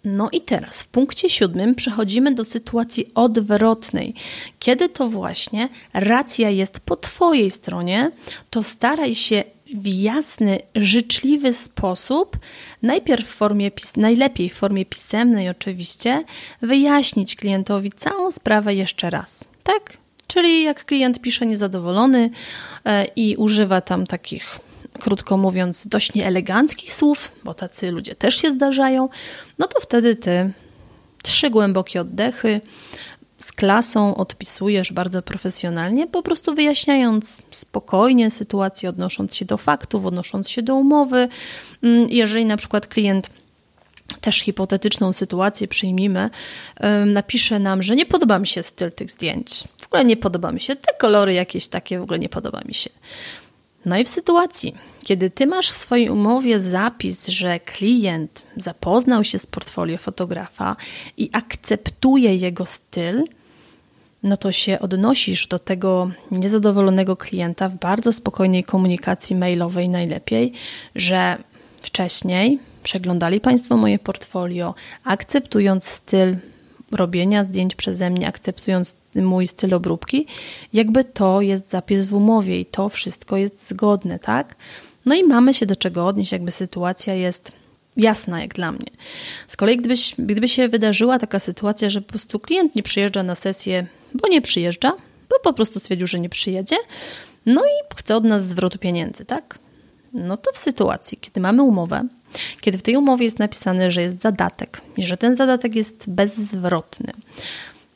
No 0.04 0.30
i 0.32 0.42
teraz 0.42 0.82
w 0.84 0.88
punkcie 0.88 1.30
siódmym 1.30 1.76
przechodzimy 1.76 2.36
do 2.36 2.46
sytuacji 2.46 3.12
odwrotnej. 3.16 4.14
Kiedy 4.60 4.90
to 4.90 5.10
właśnie 5.10 5.70
racja 5.94 6.50
jest 6.50 6.80
po 6.80 6.96
Twojej 6.96 7.50
stronie, 7.50 8.12
to 8.50 8.64
staraj 8.64 9.16
się 9.16 9.44
w 9.76 9.88
jasny, 9.88 10.60
życzliwy 10.76 11.54
sposób, 11.54 12.38
najpierw 12.82 13.28
w 13.28 13.36
formie, 13.36 13.72
najlepiej 13.98 14.50
w 14.50 14.54
formie 14.54 14.86
pisemnej 14.86 15.50
oczywiście, 15.50 16.24
wyjaśnić 16.62 17.36
klientowi 17.36 17.92
całą 17.92 18.32
sprawę 18.32 18.76
jeszcze 18.76 19.10
raz. 19.10 19.48
Tak? 19.64 19.98
Czyli 20.28 20.64
jak 20.64 20.86
klient 20.86 21.22
pisze 21.22 21.46
niezadowolony 21.46 22.30
e, 22.86 23.06
i 23.06 23.36
używa 23.36 23.82
tam 23.82 24.08
takich 24.08 24.60
krótko 25.00 25.38
mówiąc, 25.38 25.88
dość 25.88 26.14
nieeleganckich 26.14 26.94
słów, 26.94 27.32
bo 27.44 27.54
tacy 27.54 27.92
ludzie 27.92 28.16
też 28.16 28.42
się 28.42 28.52
zdarzają, 28.52 29.10
no 29.60 29.68
to 29.68 29.80
wtedy 29.80 30.16
ty 30.16 30.52
trzy 31.24 31.50
głębokie 31.50 32.02
oddechy, 32.02 32.62
z 33.50 33.52
klasą 33.52 34.16
odpisujesz 34.16 34.94
bardzo 34.94 35.22
profesjonalnie, 35.22 36.08
po 36.08 36.24
prostu 36.24 36.56
wyjaśniając 36.56 37.42
spokojnie 37.52 38.32
sytuację, 38.32 38.90
odnosząc 38.90 39.36
się 39.36 39.46
do 39.46 39.58
faktów, 39.58 40.06
odnosząc 40.06 40.50
się 40.50 40.62
do 40.62 40.76
umowy. 40.76 41.28
Mm, 41.84 42.10
jeżeli 42.10 42.46
na 42.46 42.58
przykład 42.58 42.88
klient 42.88 43.30
też 44.22 44.40
hipotetyczną 44.40 45.14
sytuację 45.14 45.68
przyjmijmy, 45.68 46.30
napisze 47.06 47.60
nam, 47.60 47.84
że 47.84 47.96
nie 47.96 48.06
podoba 48.06 48.40
mi 48.40 48.48
się 48.48 48.64
styl 48.64 48.92
tych 48.92 49.12
zdjęć. 49.12 49.64
W 49.78 49.86
ogóle 49.86 50.06
nie 50.06 50.18
podoba 50.18 50.52
mi 50.52 50.62
się 50.62 50.76
te 50.76 50.94
kolory 51.00 51.34
jakieś 51.34 51.68
takie, 51.68 52.00
w 52.00 52.04
ogóle 52.04 52.20
nie 52.20 52.30
podoba 52.30 52.62
mi 52.66 52.74
się. 52.74 52.90
No 53.86 53.98
i 53.98 54.06
w 54.06 54.08
sytuacji, 54.08 54.76
kiedy 55.04 55.30
ty 55.30 55.48
masz 55.48 55.70
w 55.70 55.76
swojej 55.76 56.10
umowie 56.10 56.60
zapis, 56.60 57.28
że 57.28 57.60
klient 57.60 58.44
zapoznał 58.58 59.24
się 59.24 59.40
z 59.40 59.48
portfolio 59.48 59.98
fotografa 59.98 60.76
i 61.18 61.30
akceptuje 61.34 62.36
jego 62.36 62.66
styl, 62.66 63.24
no 64.24 64.38
to 64.38 64.52
się 64.52 64.80
odnosisz 64.80 65.48
do 65.48 65.60
tego 65.60 66.12
niezadowolonego 66.32 67.16
klienta 67.16 67.70
w 67.70 67.78
bardzo 67.78 68.14
spokojnej 68.14 68.64
komunikacji 68.64 69.36
mailowej 69.36 69.90
najlepiej, 69.90 70.54
że 70.96 71.38
wcześniej 71.82 72.60
przeglądali 72.84 73.42
Państwo 73.42 73.78
moje 73.78 74.00
portfolio, 74.00 74.76
akceptując 75.04 75.86
styl 75.86 76.38
robienia 76.92 77.44
zdjęć 77.44 77.76
przeze 77.76 78.10
mnie, 78.10 78.28
akceptując 78.28 78.98
mój 79.16 79.48
styl 79.48 79.74
obróbki, 79.74 80.26
jakby 80.74 81.04
to 81.04 81.42
jest 81.42 81.70
zapis 81.70 82.06
w 82.06 82.14
umowie 82.14 82.60
i 82.60 82.66
to 82.66 82.90
wszystko 82.90 83.38
jest 83.38 83.70
zgodne, 83.70 84.20
tak? 84.20 84.56
No 85.06 85.16
i 85.16 85.24
mamy 85.24 85.54
się 85.54 85.66
do 85.66 85.76
czego 85.76 86.08
odnieść, 86.08 86.32
jakby 86.32 86.52
sytuacja 86.52 87.14
jest 87.14 87.52
jasna 87.98 88.42
jak 88.42 88.54
dla 88.54 88.72
mnie. 88.72 88.92
Z 89.48 89.58
kolei 89.58 89.78
gdybyś, 89.78 90.16
gdyby 90.18 90.48
się 90.48 90.70
wydarzyła 90.70 91.20
taka 91.20 91.40
sytuacja, 91.40 91.90
że 91.90 92.02
po 92.02 92.10
prostu 92.10 92.40
klient 92.40 92.76
nie 92.76 92.84
przyjeżdża 92.84 93.24
na 93.24 93.36
sesję, 93.36 93.88
bo 94.14 94.28
nie 94.28 94.42
przyjeżdża, 94.42 94.92
bo 95.30 95.36
po 95.44 95.54
prostu 95.54 95.80
stwierdził, 95.80 96.08
że 96.08 96.20
nie 96.20 96.30
przyjedzie, 96.30 96.76
no 97.46 97.62
i 97.66 97.96
chce 97.96 98.16
od 98.16 98.24
nas 98.24 98.46
zwrotu 98.48 98.80
pieniędzy, 98.80 99.26
tak? 99.26 99.60
No 100.14 100.38
to 100.38 100.52
w 100.52 100.58
sytuacji, 100.58 101.18
kiedy 101.18 101.40
mamy 101.40 101.64
umowę, 101.64 102.08
kiedy 102.62 102.78
w 102.78 102.84
tej 102.84 102.96
umowie 102.96 103.24
jest 103.24 103.40
napisane, 103.40 103.92
że 103.92 104.02
jest 104.02 104.22
zadatek 104.22 104.82
i 104.98 105.04
że 105.04 105.18
ten 105.18 105.36
zadatek 105.36 105.76
jest 105.76 106.10
bezzwrotny, 106.10 107.14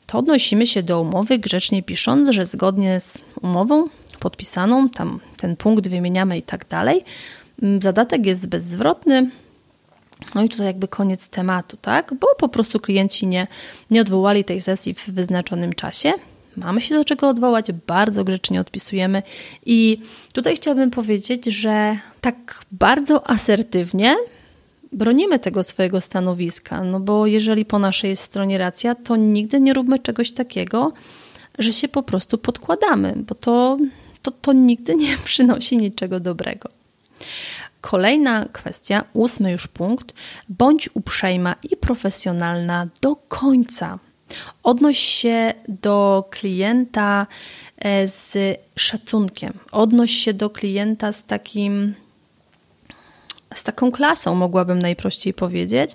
to 0.06 0.18
odnosimy 0.18 0.66
się 0.66 0.82
do 0.82 1.00
umowy 1.00 1.38
grzecznie 1.38 1.82
pisząc, 1.82 2.28
że 2.30 2.44
zgodnie 2.44 3.00
z 3.00 3.18
umową 3.42 3.88
podpisaną, 4.20 4.88
tam 4.88 5.20
ten 5.36 5.56
punkt 5.56 5.88
wymieniamy 5.88 6.38
i 6.38 6.42
tak 6.42 6.68
dalej, 6.68 7.04
mm, 7.62 7.82
zadatek 7.82 8.26
jest 8.26 8.46
bezzwrotny. 8.46 9.30
No 10.34 10.42
i 10.42 10.48
tutaj 10.48 10.66
jakby 10.66 10.88
koniec 10.88 11.28
tematu, 11.28 11.76
tak? 11.76 12.14
Bo 12.20 12.26
po 12.38 12.48
prostu 12.48 12.80
klienci 12.80 13.26
nie, 13.26 13.46
nie 13.90 14.00
odwołali 14.00 14.44
tej 14.44 14.60
sesji 14.60 14.94
w 14.94 15.10
wyznaczonym 15.10 15.72
czasie. 15.72 16.12
Mamy 16.56 16.80
się 16.80 16.94
do 16.94 17.04
czego 17.04 17.28
odwołać, 17.28 17.72
bardzo 17.86 18.24
grzecznie 18.24 18.60
odpisujemy. 18.60 19.22
I 19.66 19.98
tutaj 20.32 20.56
chciałabym 20.56 20.90
powiedzieć, 20.90 21.44
że 21.44 21.96
tak 22.20 22.64
bardzo 22.72 23.30
asertywnie 23.30 24.16
bronimy 24.92 25.38
tego 25.38 25.62
swojego 25.62 26.00
stanowiska, 26.00 26.84
no 26.84 27.00
bo 27.00 27.26
jeżeli 27.26 27.64
po 27.64 27.78
naszej 27.78 28.16
stronie 28.16 28.58
racja, 28.58 28.94
to 28.94 29.16
nigdy 29.16 29.60
nie 29.60 29.74
róbmy 29.74 29.98
czegoś 29.98 30.32
takiego, 30.32 30.92
że 31.58 31.72
się 31.72 31.88
po 31.88 32.02
prostu 32.02 32.38
podkładamy, 32.38 33.14
bo 33.16 33.34
to, 33.34 33.78
to, 34.22 34.30
to 34.30 34.52
nigdy 34.52 34.94
nie 34.94 35.16
przynosi 35.24 35.76
niczego 35.76 36.20
dobrego. 36.20 36.68
Kolejna 37.90 38.48
kwestia, 38.52 39.04
ósmy 39.12 39.52
już 39.52 39.68
punkt. 39.68 40.14
Bądź 40.48 40.90
uprzejma 40.94 41.54
i 41.70 41.76
profesjonalna 41.76 42.86
do 43.02 43.16
końca. 43.16 43.98
Odnoś 44.62 44.98
się 44.98 45.54
do 45.68 46.24
klienta 46.30 47.26
e, 47.78 48.08
z 48.08 48.36
szacunkiem. 48.76 49.52
Odnoś 49.72 50.10
się 50.10 50.34
do 50.34 50.50
klienta 50.50 51.12
z 51.12 51.24
takim 51.24 51.94
z 53.54 53.64
taką 53.64 53.92
klasą, 53.92 54.34
mogłabym 54.34 54.78
najprościej 54.78 55.34
powiedzieć, 55.34 55.90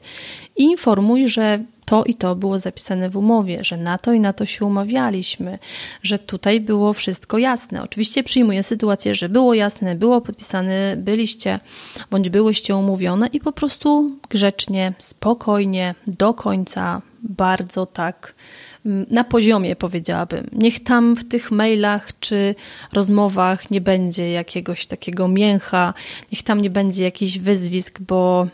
i 0.56 0.64
informuj, 0.64 1.28
że 1.28 1.60
to 1.90 2.04
i 2.04 2.16
to 2.16 2.36
było 2.36 2.60
zapisane 2.60 3.10
w 3.10 3.18
umowie, 3.18 3.60
że 3.62 3.78
na 3.78 3.98
to 3.98 4.14
i 4.14 4.20
na 4.20 4.34
to 4.34 4.46
się 4.46 4.66
umawialiśmy, 4.66 5.60
że 6.04 6.20
tutaj 6.20 6.62
było 6.62 6.94
wszystko 6.94 7.38
jasne. 7.38 7.84
Oczywiście 7.84 8.24
przyjmuję 8.24 8.64
sytuację, 8.64 9.16
że 9.16 9.30
było 9.30 9.54
jasne, 9.54 9.96
było 9.96 10.22
podpisane, 10.22 10.96
byliście 10.98 11.60
bądź 12.12 12.30
byłyście 12.30 12.76
umówione 12.76 13.28
i 13.28 13.40
po 13.40 13.52
prostu 13.52 14.18
grzecznie, 14.30 14.94
spokojnie, 14.98 15.96
do 16.08 16.34
końca, 16.34 17.02
bardzo 17.24 17.86
tak 17.86 18.34
mm, 18.86 19.06
na 19.10 19.24
poziomie, 19.24 19.76
powiedziałabym. 19.76 20.50
Niech 20.52 20.84
tam 20.84 21.16
w 21.16 21.28
tych 21.28 21.52
mailach 21.52 22.20
czy 22.20 22.56
rozmowach 22.94 23.72
nie 23.72 23.82
będzie 23.82 24.32
jakiegoś 24.32 24.88
takiego 24.88 25.28
mięcha, 25.28 25.94
niech 26.32 26.44
tam 26.44 26.62
nie 26.62 26.70
będzie 26.70 27.04
jakichś 27.04 27.38
wyzwisk, 27.38 28.00
bo 28.00 28.48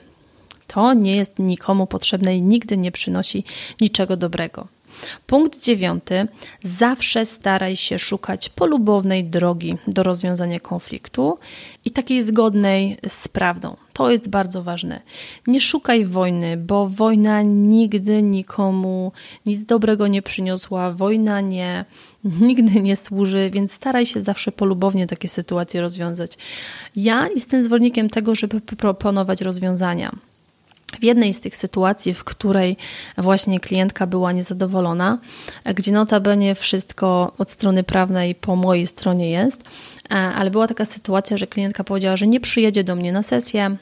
to 0.67 0.93
nie 0.93 1.15
jest 1.15 1.39
nikomu 1.39 1.87
potrzebne 1.87 2.37
i 2.37 2.41
nigdy 2.41 2.77
nie 2.77 2.91
przynosi 2.91 3.43
niczego 3.81 4.17
dobrego. 4.17 4.67
Punkt 5.27 5.63
dziewiąty. 5.63 6.27
Zawsze 6.63 7.25
staraj 7.25 7.75
się 7.75 7.99
szukać 7.99 8.49
polubownej 8.49 9.23
drogi 9.23 9.77
do 9.87 10.03
rozwiązania 10.03 10.59
konfliktu 10.59 11.37
i 11.85 11.91
takiej 11.91 12.23
zgodnej 12.23 12.97
z 13.07 13.27
prawdą. 13.27 13.75
To 13.93 14.11
jest 14.11 14.29
bardzo 14.29 14.63
ważne. 14.63 15.01
Nie 15.47 15.61
szukaj 15.61 16.05
wojny, 16.05 16.57
bo 16.57 16.87
wojna 16.87 17.41
nigdy 17.41 18.21
nikomu 18.21 19.11
nic 19.45 19.65
dobrego 19.65 20.07
nie 20.07 20.21
przyniosła. 20.21 20.91
Wojna 20.91 21.41
nie, 21.41 21.85
nigdy 22.23 22.81
nie 22.81 22.95
służy, 22.95 23.49
więc 23.53 23.71
staraj 23.71 24.05
się 24.05 24.21
zawsze 24.21 24.51
polubownie 24.51 25.07
takie 25.07 25.27
sytuacje 25.27 25.81
rozwiązać. 25.81 26.37
Ja 26.95 27.27
jestem 27.35 27.63
zwolennikiem 27.63 28.09
tego, 28.09 28.35
żeby 28.35 28.61
proponować 28.61 29.41
rozwiązania. 29.41 30.11
W 30.99 31.03
jednej 31.03 31.33
z 31.33 31.39
tych 31.39 31.55
sytuacji, 31.55 32.13
w 32.13 32.23
której 32.23 32.77
właśnie 33.17 33.59
klientka 33.59 34.07
była 34.07 34.31
niezadowolona, 34.31 35.17
gdzie 35.75 35.91
notabene 35.91 36.55
wszystko 36.55 37.31
od 37.37 37.51
strony 37.51 37.83
prawnej 37.83 38.35
po 38.35 38.55
mojej 38.55 38.87
stronie 38.87 39.29
jest, 39.29 39.63
e, 40.11 40.15
ale 40.15 40.51
była 40.51 40.67
taka 40.67 40.85
sytuacja, 40.85 41.37
że 41.37 41.47
klientka 41.47 41.83
powiedziała, 41.83 42.15
że 42.15 42.27
nie 42.27 42.39
przyjedzie 42.39 42.83
do 42.83 42.95
mnie 42.95 43.11
na 43.11 43.23
sesję, 43.23 43.77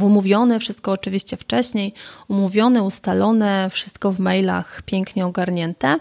umówione, 0.00 0.60
wszystko 0.60 0.92
oczywiście 0.92 1.36
wcześniej, 1.36 1.94
umówione, 2.28 2.82
ustalone, 2.82 3.70
wszystko 3.70 4.12
w 4.12 4.18
mailach 4.18 4.82
pięknie 4.82 5.26
ogarnięte. 5.26 5.98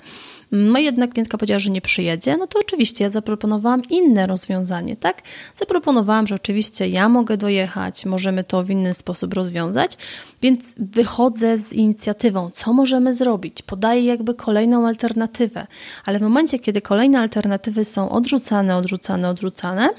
No 0.52 0.80
jednak 0.80 1.12
klientka 1.12 1.38
powiedziała, 1.38 1.60
że 1.60 1.70
nie 1.70 1.82
przyjedzie, 1.82 2.38
no 2.38 2.48
to 2.48 2.60
oczywiście 2.60 3.04
ja 3.04 3.10
zaproponowałam 3.10 3.82
inne 3.90 4.28
rozwiązanie, 4.28 4.96
tak? 4.96 5.22
Zaproponowałam, 5.56 6.28
że 6.28 6.36
oczywiście 6.36 6.88
ja 6.88 7.10
mogę 7.10 7.38
dojechać, 7.38 8.06
możemy 8.06 8.44
to 8.44 8.64
w 8.64 8.70
inny 8.70 8.94
sposób 8.94 9.34
rozwiązać, 9.34 9.98
więc 10.42 10.74
wychodzę 10.78 11.58
z 11.58 11.74
inicjatywą, 11.74 12.50
co 12.54 12.74
możemy 12.74 13.14
zrobić, 13.14 13.62
podaję 13.62 14.06
jakby 14.06 14.34
kolejną 14.34 14.88
alternatywę, 14.88 15.68
ale 16.06 16.20
w 16.20 16.22
momencie, 16.22 16.60
kiedy 16.60 16.82
kolejne 16.82 17.20
alternatywy 17.20 17.86
są 17.86 18.10
odrzucane, 18.10 18.78
odrzucane, 18.78 19.30
odrzucane, 19.30 19.90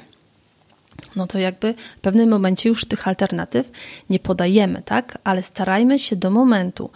no 1.16 1.26
to 1.26 1.38
jakby 1.38 1.74
w 1.96 2.00
pewnym 2.00 2.30
momencie 2.30 2.68
już 2.68 2.84
tych 2.84 3.08
alternatyw 3.08 3.70
nie 4.10 4.18
podajemy, 4.18 4.82
tak? 4.84 5.18
Ale 5.24 5.42
starajmy 5.42 5.98
się 5.98 6.16
do 6.16 6.30
momentu, 6.30 6.90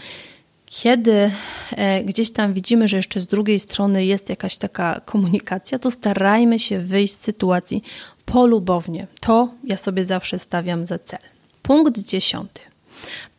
kiedy 0.66 1.30
e, 1.76 2.04
gdzieś 2.04 2.30
tam 2.30 2.54
widzimy, 2.54 2.88
że 2.88 2.96
jeszcze 2.96 3.20
z 3.20 3.26
drugiej 3.26 3.58
strony 3.58 4.04
jest 4.04 4.28
jakaś 4.28 4.56
taka 4.56 5.00
komunikacja, 5.00 5.78
to 5.78 5.90
starajmy 5.90 6.58
się 6.58 6.78
wyjść 6.78 7.14
z 7.14 7.20
sytuacji 7.20 7.82
polubownie. 8.24 9.06
To 9.20 9.48
ja 9.64 9.76
sobie 9.76 10.04
zawsze 10.04 10.38
stawiam 10.38 10.86
za 10.86 10.98
cel. 10.98 11.20
Punkt 11.62 11.98
dziesiąty. 11.98 12.60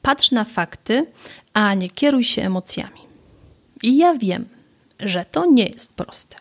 Patrz 0.02 0.32
na 0.32 0.44
fakty, 0.44 1.06
a 1.54 1.74
nie 1.74 1.90
kieruj 1.90 2.24
się 2.24 2.42
emocjami. 2.42 3.00
I 3.84 3.98
ja 3.98 4.14
wiem, 4.14 4.46
że 5.00 5.26
to 5.32 5.46
nie 5.46 5.66
jest 5.66 5.94
proste. 5.94 6.36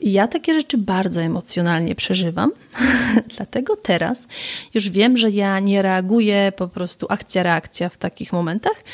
I 0.00 0.12
ja 0.12 0.26
takie 0.26 0.54
rzeczy 0.54 0.78
bardzo 0.78 1.22
emocjonalnie 1.22 1.94
przeżywam, 1.94 2.52
dlatego 3.36 3.76
teraz 3.76 4.26
już 4.74 4.88
wiem, 4.88 5.16
że 5.16 5.30
ja 5.30 5.60
nie 5.60 5.82
reaguję 5.82 6.52
po 6.56 6.68
prostu 6.68 7.06
akcja-reakcja 7.08 7.88
w 7.88 7.96
takich 7.96 8.32
momentach, 8.32 8.84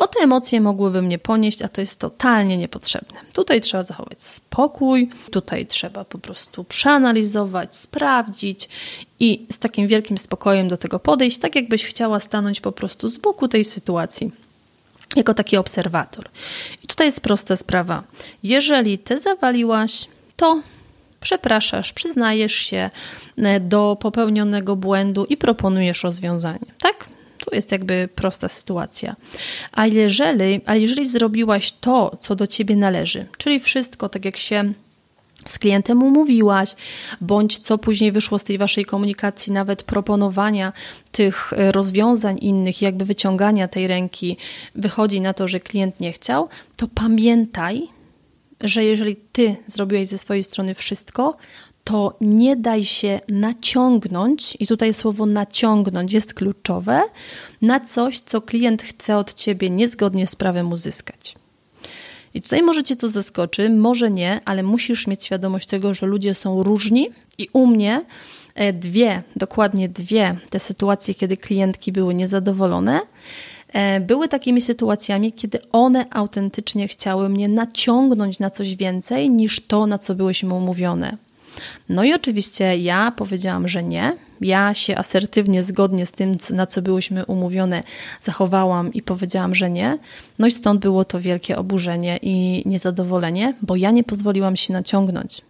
bo 0.00 0.06
te 0.06 0.20
emocje 0.20 0.60
mogłyby 0.60 1.02
mnie 1.02 1.18
ponieść, 1.18 1.62
a 1.62 1.68
to 1.68 1.80
jest 1.80 1.98
totalnie 1.98 2.58
niepotrzebne. 2.58 3.20
Tutaj 3.32 3.60
trzeba 3.60 3.82
zachować 3.82 4.22
spokój, 4.22 5.10
tutaj 5.30 5.66
trzeba 5.66 6.04
po 6.04 6.18
prostu 6.18 6.64
przeanalizować, 6.64 7.76
sprawdzić 7.76 8.68
i 9.20 9.46
z 9.50 9.58
takim 9.58 9.88
wielkim 9.88 10.18
spokojem 10.18 10.68
do 10.68 10.76
tego 10.76 10.98
podejść, 10.98 11.38
tak 11.38 11.56
jakbyś 11.56 11.84
chciała 11.84 12.20
stanąć 12.20 12.60
po 12.60 12.72
prostu 12.72 13.08
z 13.08 13.16
boku 13.16 13.48
tej 13.48 13.64
sytuacji 13.64 14.32
jako 15.16 15.34
taki 15.34 15.56
obserwator. 15.56 16.28
I 16.82 16.86
tutaj 16.86 17.06
jest 17.06 17.20
prosta 17.20 17.56
sprawa. 17.56 18.02
Jeżeli 18.42 18.98
ty 18.98 19.18
zawaliłaś, 19.18 20.06
to 20.36 20.62
przepraszasz, 21.20 21.92
przyznajesz 21.92 22.54
się 22.54 22.90
e, 23.36 23.60
do 23.60 23.96
popełnionego 24.00 24.76
błędu 24.76 25.24
i 25.24 25.36
proponujesz 25.36 26.02
rozwiązanie. 26.04 26.66
Tak? 26.82 27.08
To 27.44 27.54
jest 27.54 27.72
jakby 27.72 28.08
prosta 28.14 28.48
sytuacja. 28.48 29.16
A 29.72 29.86
jeżeli, 29.86 30.60
a 30.66 30.76
jeżeli 30.76 31.06
zrobiłaś 31.06 31.72
to, 31.72 32.16
co 32.20 32.36
do 32.36 32.46
ciebie 32.46 32.76
należy, 32.76 33.26
czyli 33.38 33.60
wszystko 33.60 34.08
tak 34.08 34.24
jak 34.24 34.36
się 34.36 34.72
z 35.48 35.58
klientem 35.58 36.02
umówiłaś, 36.02 36.74
bądź 37.20 37.58
co 37.58 37.78
później 37.78 38.12
wyszło 38.12 38.38
z 38.38 38.44
tej 38.44 38.58
waszej 38.58 38.84
komunikacji, 38.84 39.52
nawet 39.52 39.82
proponowania 39.82 40.72
tych 41.12 41.52
e, 41.52 41.72
rozwiązań 41.72 42.38
innych, 42.40 42.82
jakby 42.82 43.04
wyciągania 43.04 43.68
tej 43.68 43.86
ręki, 43.86 44.36
wychodzi 44.74 45.20
na 45.20 45.34
to, 45.34 45.48
że 45.48 45.60
klient 45.60 46.00
nie 46.00 46.12
chciał, 46.12 46.48
to 46.76 46.88
pamiętaj, 46.88 47.88
że 48.60 48.84
jeżeli 48.84 49.16
ty 49.16 49.56
zrobiłeś 49.66 50.08
ze 50.08 50.18
swojej 50.18 50.42
strony 50.42 50.74
wszystko, 50.74 51.36
to 51.90 52.16
nie 52.20 52.56
daj 52.56 52.84
się 52.84 53.20
naciągnąć, 53.28 54.56
i 54.60 54.66
tutaj 54.66 54.94
słowo 54.94 55.26
naciągnąć 55.26 56.12
jest 56.12 56.34
kluczowe, 56.34 57.02
na 57.62 57.80
coś, 57.80 58.18
co 58.18 58.40
klient 58.40 58.82
chce 58.82 59.16
od 59.16 59.34
ciebie 59.34 59.70
niezgodnie 59.70 60.26
z 60.26 60.36
prawem 60.36 60.72
uzyskać. 60.72 61.34
I 62.34 62.42
tutaj 62.42 62.62
może 62.62 62.84
cię 62.84 62.96
to 62.96 63.08
zaskoczy, 63.08 63.70
może 63.70 64.10
nie, 64.10 64.40
ale 64.44 64.62
musisz 64.62 65.06
mieć 65.06 65.24
świadomość 65.24 65.66
tego, 65.66 65.94
że 65.94 66.06
ludzie 66.06 66.34
są 66.34 66.62
różni 66.62 67.08
i 67.38 67.48
u 67.52 67.66
mnie 67.66 68.04
e, 68.54 68.72
dwie, 68.72 69.22
dokładnie 69.36 69.88
dwie 69.88 70.36
te 70.50 70.60
sytuacje, 70.60 71.14
kiedy 71.14 71.36
klientki 71.36 71.92
były 71.92 72.14
niezadowolone, 72.14 73.00
e, 73.68 74.00
były 74.00 74.28
takimi 74.28 74.60
sytuacjami, 74.60 75.32
kiedy 75.32 75.58
one 75.72 76.04
autentycznie 76.10 76.88
chciały 76.88 77.28
mnie 77.28 77.48
naciągnąć 77.48 78.38
na 78.38 78.50
coś 78.50 78.76
więcej 78.76 79.30
niż 79.30 79.60
to, 79.66 79.86
na 79.86 79.98
co 79.98 80.14
byłyśmy 80.14 80.54
umówione. 80.54 81.29
No 81.88 82.04
i 82.04 82.14
oczywiście 82.14 82.76
ja 82.76 83.12
powiedziałam, 83.16 83.68
że 83.68 83.82
nie. 83.82 84.16
Ja 84.40 84.74
się 84.74 84.96
asertywnie, 84.96 85.62
zgodnie 85.62 86.06
z 86.06 86.12
tym, 86.12 86.32
na 86.50 86.66
co 86.66 86.82
byłyśmy 86.82 87.26
umówione, 87.26 87.82
zachowałam 88.20 88.92
i 88.92 89.02
powiedziałam, 89.02 89.54
że 89.54 89.70
nie. 89.70 89.98
No 90.38 90.46
i 90.46 90.50
stąd 90.50 90.80
było 90.80 91.04
to 91.04 91.20
wielkie 91.20 91.56
oburzenie 91.56 92.18
i 92.22 92.62
niezadowolenie, 92.66 93.54
bo 93.62 93.76
ja 93.76 93.90
nie 93.90 94.04
pozwoliłam 94.04 94.56
się 94.56 94.72
naciągnąć. 94.72 95.42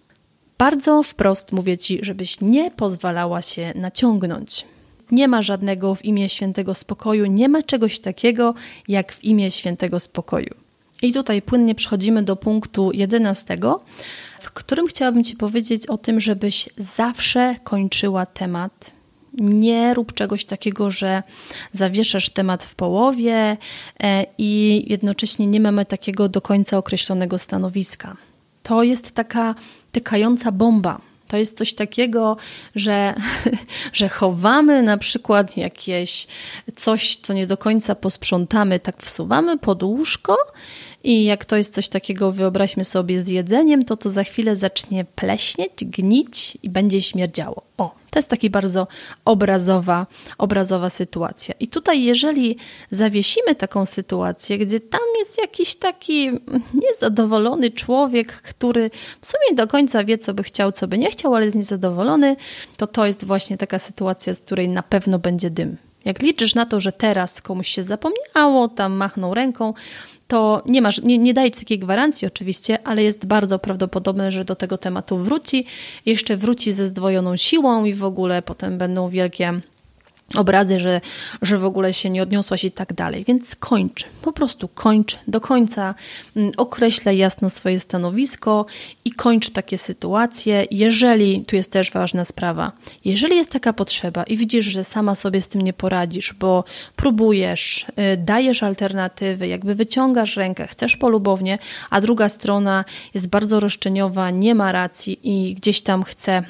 Bardzo 0.59 1.03
wprost 1.03 1.53
mówię 1.53 1.79
ci, 1.79 1.99
żebyś 2.03 2.41
nie 2.41 2.71
pozwalała 2.71 3.43
się 3.43 3.73
naciągnąć. 3.75 4.65
Nie 5.11 5.29
ma 5.29 5.43
żadnego 5.43 5.95
w 5.95 6.05
imię 6.05 6.29
świętego 6.29 6.75
spokoju, 6.75 7.27
nie 7.27 7.49
ma 7.49 7.63
czegoś 7.63 8.01
takiego 8.01 8.55
jak 8.89 9.13
w 9.13 9.25
imię 9.25 9.51
świętego 9.51 10.01
spokoju. 10.01 10.55
I 11.03 11.13
tutaj 11.13 11.43
płynnie 11.43 11.75
przechodzimy 11.75 12.23
do 12.23 12.37
punktu 12.37 12.91
jedenastego, 12.95 13.81
w 14.41 14.53
którym 14.53 14.87
chciałabym 14.87 15.25
Ci 15.25 15.37
powiedzieć 15.37 15.87
o 15.87 15.99
tym, 15.99 16.21
żebyś 16.21 16.69
zawsze 16.77 17.55
kończyła 17.65 18.27
temat. 18.27 18.93
Nie 19.33 19.95
rób 19.95 20.15
czegoś 20.15 20.45
takiego, 20.45 20.91
że 20.91 21.23
zawieszasz 21.73 22.31
temat 22.31 22.65
w 22.65 22.75
połowie 22.75 23.57
e, 24.03 24.27
i 24.39 24.85
jednocześnie 24.89 25.47
nie 25.47 25.61
mamy 25.61 25.85
takiego 25.85 26.29
do 26.29 26.41
końca 26.41 26.79
określonego 26.79 27.39
stanowiska. 27.39 28.17
To 28.63 28.83
jest 28.83 29.13
taka 29.13 29.55
tykająca 29.93 30.53
bomba. 30.53 31.01
To 31.29 31.37
jest 31.37 31.59
coś 31.59 31.75
takiego, 31.75 32.37
że, 32.75 33.15
że 33.93 34.09
chowamy 34.09 34.83
na 34.83 34.99
przykład 34.99 35.57
jakieś 35.57 36.27
coś, 36.77 37.17
co 37.17 37.33
nie 37.33 37.47
do 37.47 37.57
końca 37.57 37.95
posprzątamy, 37.95 38.81
tak 38.81 39.03
wsuwamy 39.03 39.59
pod 39.59 39.83
łóżko 39.83 40.37
i 41.05 41.25
jak 41.25 41.45
to 41.45 41.57
jest 41.57 41.75
coś 41.75 41.89
takiego, 41.89 42.33
wyobraźmy 42.33 42.85
sobie 42.85 43.25
z 43.25 43.29
jedzeniem, 43.29 43.85
to 43.85 43.97
to 43.97 44.11
za 44.11 44.25
chwilę 44.25 44.57
zacznie 44.57 45.05
pleśnieć, 45.05 45.85
gnić 45.85 46.59
i 46.63 46.71
będzie 46.71 47.03
śmierdziało. 47.03 47.63
O, 47.79 47.95
to 48.11 48.19
jest 48.19 48.29
taka 48.29 48.49
bardzo 48.51 48.87
obrazowa, 49.25 50.07
obrazowa 50.39 50.91
sytuacja. 50.91 51.55
I 51.61 51.69
tutaj, 51.69 52.03
jeżeli 52.03 52.57
zawiesimy 52.91 53.55
taką 53.55 53.87
sytuację, 53.87 54.59
gdzie 54.59 54.81
tam 54.81 55.01
jest 55.19 55.39
jakiś 55.41 55.75
taki 55.75 56.31
niezadowolony 56.75 57.71
człowiek, 57.71 58.33
który 58.33 58.91
w 59.21 59.27
sumie 59.27 59.57
do 59.57 59.67
końca 59.67 60.05
wie, 60.05 60.19
co 60.19 60.35
by 60.35 60.43
chciał, 60.43 60.73
co 60.73 60.89
by 60.89 60.99
nie 60.99 61.11
chciał, 61.11 61.35
ale 61.35 61.45
jest 61.45 61.57
niezadowolony, 61.57 62.37
to 62.77 62.87
to 62.87 63.07
jest 63.07 63.25
właśnie 63.25 63.57
taka 63.57 63.79
sytuacja, 63.79 64.35
z 64.35 64.41
której 64.41 64.69
na 64.69 64.83
pewno 64.83 65.19
będzie 65.19 65.51
dym. 65.51 65.77
Jak 66.05 66.23
liczysz 66.23 66.55
na 66.55 66.67
to, 66.67 66.81
że 66.81 66.93
teraz 66.93 67.43
komuś 67.43 67.69
się 67.69 67.83
zapomniało, 67.83 68.69
tam 68.69 68.93
machnął 68.93 69.35
ręką, 69.35 69.75
to 70.31 70.63
nie 70.67 70.83
masz, 70.83 71.03
nie, 71.03 71.19
nie 71.19 71.35
daje 71.35 71.51
ci 71.51 71.61
takiej 71.61 71.79
gwarancji 71.79 72.27
oczywiście, 72.27 72.79
ale 72.85 73.03
jest 73.03 73.27
bardzo 73.27 73.59
prawdopodobne, 73.59 74.31
że 74.31 74.45
do 74.45 74.57
tego 74.57 74.79
tematu 74.79 75.17
wróci, 75.17 75.67
jeszcze 76.07 76.37
wróci 76.37 76.73
ze 76.73 76.87
zdwojoną 76.87 77.37
siłą 77.37 77.85
i 77.85 77.95
w 77.95 78.05
ogóle 78.05 78.43
potem 78.43 78.79
będą 78.79 79.09
wielkie 79.09 79.61
obrazy, 80.37 80.81
że, 80.81 81.01
że 81.43 81.59
w 81.59 81.65
ogóle 81.65 81.93
się 81.93 82.11
nie 82.11 82.23
odniosłaś 82.23 82.65
i 82.65 82.71
tak 82.71 82.93
dalej. 82.93 83.25
Więc 83.25 83.57
kończ, 83.57 84.05
po 84.23 84.33
prostu 84.33 84.69
kończ 84.69 85.19
do 85.29 85.41
końca, 85.41 85.95
mm, 86.37 86.53
określaj 86.57 87.19
jasno 87.19 87.51
swoje 87.51 87.81
stanowisko 87.81 88.67
i 89.05 89.13
kończ 89.13 89.51
takie 89.51 89.79
sytuacje. 89.79 90.67
Jeżeli, 90.71 91.45
tu 91.45 91.57
jest 91.57 91.71
też 91.71 91.91
ważna 91.91 92.25
sprawa, 92.25 92.73
jeżeli 93.05 93.37
jest 93.37 93.51
taka 93.51 93.73
potrzeba 93.73 94.23
i 94.23 94.37
widzisz, 94.37 94.67
że 94.67 94.85
sama 94.85 95.15
sobie 95.15 95.41
z 95.41 95.49
tym 95.49 95.63
nie 95.63 95.73
poradzisz, 95.73 96.35
bo 96.35 96.65
próbujesz, 96.97 97.87
y, 98.15 98.17
dajesz 98.17 98.63
alternatywy, 98.63 99.49
jakby 99.49 99.75
wyciągasz 99.75 100.37
rękę, 100.37 100.67
chcesz 100.67 100.97
polubownie, 100.97 101.59
a 101.91 102.01
druga 102.01 102.29
strona 102.29 102.85
jest 103.15 103.29
bardzo 103.29 103.61
roszczeniowa, 103.61 104.31
nie 104.31 104.55
ma 104.55 104.73
racji 104.73 105.19
i 105.23 105.55
gdzieś 105.55 105.81
tam 105.81 106.03
chce 106.03 106.43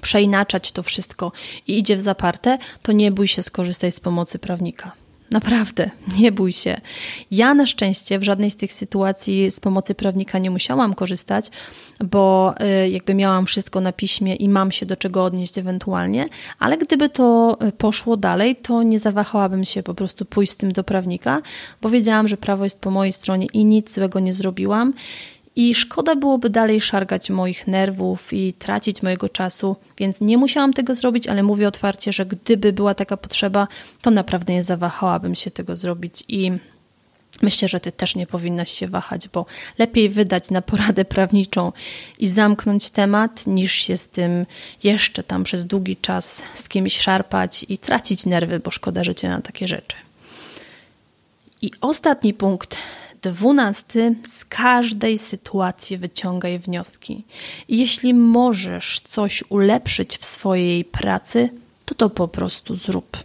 przeinaczać 0.00 0.72
to 0.72 0.82
wszystko 0.82 1.32
i 1.66 1.78
idzie 1.78 1.96
w 1.96 2.00
zaparte, 2.00 2.58
to 2.82 2.92
nie 2.92 3.10
bój 3.12 3.28
się 3.28 3.42
skorzystać 3.42 3.94
z 3.94 4.00
pomocy 4.00 4.38
prawnika. 4.38 4.92
Naprawdę, 5.30 5.90
nie 6.20 6.32
bój 6.32 6.52
się. 6.52 6.80
Ja 7.30 7.54
na 7.54 7.66
szczęście 7.66 8.18
w 8.18 8.22
żadnej 8.22 8.50
z 8.50 8.56
tych 8.56 8.72
sytuacji 8.72 9.50
z 9.50 9.60
pomocy 9.60 9.94
prawnika 9.94 10.38
nie 10.38 10.50
musiałam 10.50 10.94
korzystać, 10.94 11.46
bo 12.04 12.54
y, 12.84 12.88
jakby 12.88 13.14
miałam 13.14 13.46
wszystko 13.46 13.80
na 13.80 13.92
piśmie 13.92 14.34
i 14.34 14.48
mam 14.48 14.72
się 14.72 14.86
do 14.86 14.96
czego 14.96 15.24
odnieść 15.24 15.58
ewentualnie, 15.58 16.26
ale 16.58 16.78
gdyby 16.78 17.08
to 17.08 17.58
y, 17.68 17.72
poszło 17.72 18.16
dalej, 18.16 18.56
to 18.56 18.82
nie 18.82 18.98
zawahałabym 18.98 19.64
się 19.64 19.82
po 19.82 19.94
prostu 19.94 20.24
pójść 20.24 20.52
z 20.52 20.56
tym 20.56 20.72
do 20.72 20.84
prawnika, 20.84 21.42
bo 21.82 21.90
wiedziałam, 21.90 22.28
że 22.28 22.36
prawo 22.36 22.64
jest 22.64 22.80
po 22.80 22.90
mojej 22.90 23.12
stronie 23.12 23.46
i 23.52 23.64
nic 23.64 23.94
złego 23.94 24.20
nie 24.20 24.32
zrobiłam 24.32 24.92
i 25.58 25.74
szkoda 25.74 26.16
byłoby 26.16 26.50
dalej 26.50 26.80
szargać 26.80 27.30
moich 27.30 27.66
nerwów 27.66 28.32
i 28.32 28.52
tracić 28.52 29.02
mojego 29.02 29.28
czasu, 29.28 29.76
więc 29.98 30.20
nie 30.20 30.38
musiałam 30.38 30.72
tego 30.72 30.94
zrobić, 30.94 31.26
ale 31.26 31.42
mówię 31.42 31.68
otwarcie, 31.68 32.12
że 32.12 32.26
gdyby 32.26 32.72
była 32.72 32.94
taka 32.94 33.16
potrzeba, 33.16 33.68
to 34.02 34.10
naprawdę 34.10 34.52
nie 34.52 34.62
zawahałabym 34.62 35.34
się 35.34 35.50
tego 35.50 35.76
zrobić 35.76 36.24
i 36.28 36.52
Myślę, 37.42 37.68
że 37.68 37.80
ty 37.80 37.92
też 37.92 38.16
nie 38.16 38.26
powinnaś 38.26 38.70
się 38.70 38.88
wahać, 38.88 39.28
bo 39.28 39.46
lepiej 39.78 40.08
wydać 40.08 40.50
na 40.50 40.62
poradę 40.62 41.04
prawniczą 41.04 41.72
i 42.18 42.28
zamknąć 42.28 42.90
temat, 42.90 43.46
niż 43.46 43.72
się 43.72 43.96
z 43.96 44.08
tym 44.08 44.46
jeszcze 44.82 45.22
tam 45.22 45.44
przez 45.44 45.66
długi 45.66 45.96
czas 45.96 46.42
z 46.54 46.68
kimś 46.68 47.00
szarpać 47.00 47.66
i 47.68 47.78
tracić 47.78 48.26
nerwy, 48.26 48.60
bo 48.60 48.70
szkoda 48.70 49.04
życia 49.04 49.28
na 49.28 49.40
takie 49.40 49.68
rzeczy. 49.68 49.96
I 51.62 51.70
ostatni 51.80 52.34
punkt 52.34 52.76
Dwunasty, 53.22 54.14
z 54.26 54.44
każdej 54.44 55.18
sytuacji 55.18 55.98
wyciągaj 55.98 56.58
wnioski. 56.58 57.24
jeśli 57.68 58.14
możesz 58.14 59.00
coś 59.00 59.44
ulepszyć 59.48 60.18
w 60.18 60.24
swojej 60.24 60.84
pracy, 60.84 61.48
to 61.84 61.94
to 61.94 62.10
po 62.10 62.28
prostu 62.28 62.76
zrób. 62.76 63.16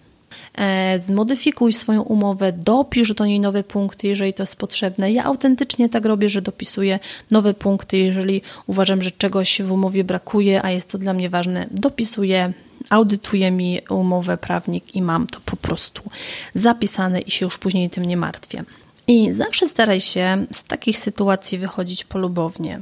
E, 0.56 1.00
zmodyfikuj 1.00 1.74
swoją 1.74 2.02
umowę, 2.02 2.52
dopisz 2.52 3.14
do 3.14 3.26
niej 3.26 3.40
nowe 3.40 3.64
punkty, 3.64 4.08
jeżeli 4.08 4.34
to 4.34 4.44
jest 4.44 4.56
potrzebne. 4.56 5.12
Ja 5.12 5.24
autentycznie 5.24 5.90
tak 5.90 6.06
robię, 6.06 6.30
że 6.30 6.42
dopisuję 6.42 7.00
nowe 7.32 7.54
punkty, 7.54 7.98
jeżeli 7.98 8.42
uważam, 8.68 9.02
że 9.02 9.12
czegoś 9.12 9.62
w 9.62 9.72
umowie 9.72 10.04
brakuje, 10.04 10.66
a 10.66 10.72
jest 10.72 10.92
to 10.92 10.98
dla 10.98 11.14
mnie 11.14 11.30
ważne, 11.30 11.68
dopisuję 11.72 12.54
audytuje 12.90 13.52
mi 13.52 13.80
umowę 13.90 14.38
prawnik 14.38 14.96
i 14.96 15.02
mam 15.02 15.28
to 15.28 15.40
po 15.46 15.56
prostu 15.56 16.04
zapisane 16.54 17.20
i 17.20 17.32
się 17.32 17.46
już 17.46 17.58
później 17.58 17.90
tym 17.90 18.06
nie 18.06 18.18
martwię. 18.18 18.64
I 19.08 19.34
zawsze 19.34 19.68
staraj 19.68 20.02
się 20.02 20.46
z 20.52 20.64
takich 20.64 20.98
sytuacji 20.98 21.58
wychodzić 21.58 22.04
polubownie. 22.04 22.82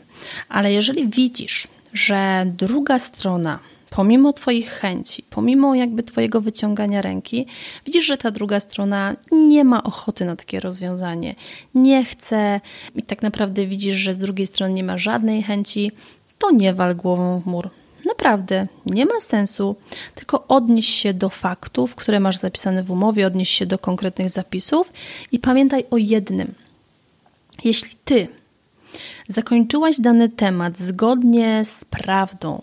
Ale 0.50 0.74
jeżeli 0.74 1.10
widzisz, 1.10 1.68
że 1.94 2.46
druga 2.58 3.00
strona, 3.00 3.60
pomimo 3.90 4.34
Twoich 4.34 4.70
chęci, 4.70 5.24
pomimo 5.30 5.76
jakby 5.76 6.04
Twojego 6.04 6.42
wyciągania 6.42 7.02
ręki, 7.02 7.48
widzisz, 7.86 8.06
że 8.06 8.18
ta 8.18 8.32
druga 8.32 8.60
strona 8.60 9.16
nie 9.32 9.64
ma 9.64 9.84
ochoty 9.84 10.26
na 10.26 10.36
takie 10.36 10.60
rozwiązanie, 10.60 11.36
nie 11.76 12.06
chce 12.06 12.62
i 12.96 13.04
tak 13.04 13.22
naprawdę 13.22 13.66
widzisz, 13.66 13.98
że 13.98 14.14
z 14.14 14.18
drugiej 14.18 14.48
strony 14.48 14.74
nie 14.74 14.84
ma 14.84 14.98
żadnej 14.98 15.44
chęci, 15.44 15.92
to 16.40 16.52
nie 16.52 16.74
wal 16.74 16.96
głową 16.96 17.40
w 17.40 17.46
mur. 17.46 17.70
Naprawdę 18.06 18.68
nie 18.86 19.06
ma 19.06 19.20
sensu, 19.20 19.76
tylko 20.16 20.48
odnieś 20.48 20.88
się 20.88 21.14
do 21.14 21.30
faktów, 21.30 21.96
które 21.96 22.20
masz 22.20 22.38
zapisane 22.38 22.84
w 22.84 22.92
umowie, 22.92 23.28
odnieś 23.28 23.50
się 23.50 23.66
do 23.66 23.78
konkretnych 23.78 24.30
zapisów 24.30 24.94
i 25.32 25.40
pamiętaj 25.40 25.84
o 25.92 25.98
jednym. 25.98 26.54
Jeśli 27.64 27.92
ty 28.06 28.28
zakończyłaś 29.28 30.00
dany 30.00 30.30
temat 30.30 30.78
zgodnie 30.78 31.66
z 31.66 31.86
prawdą, 31.86 32.62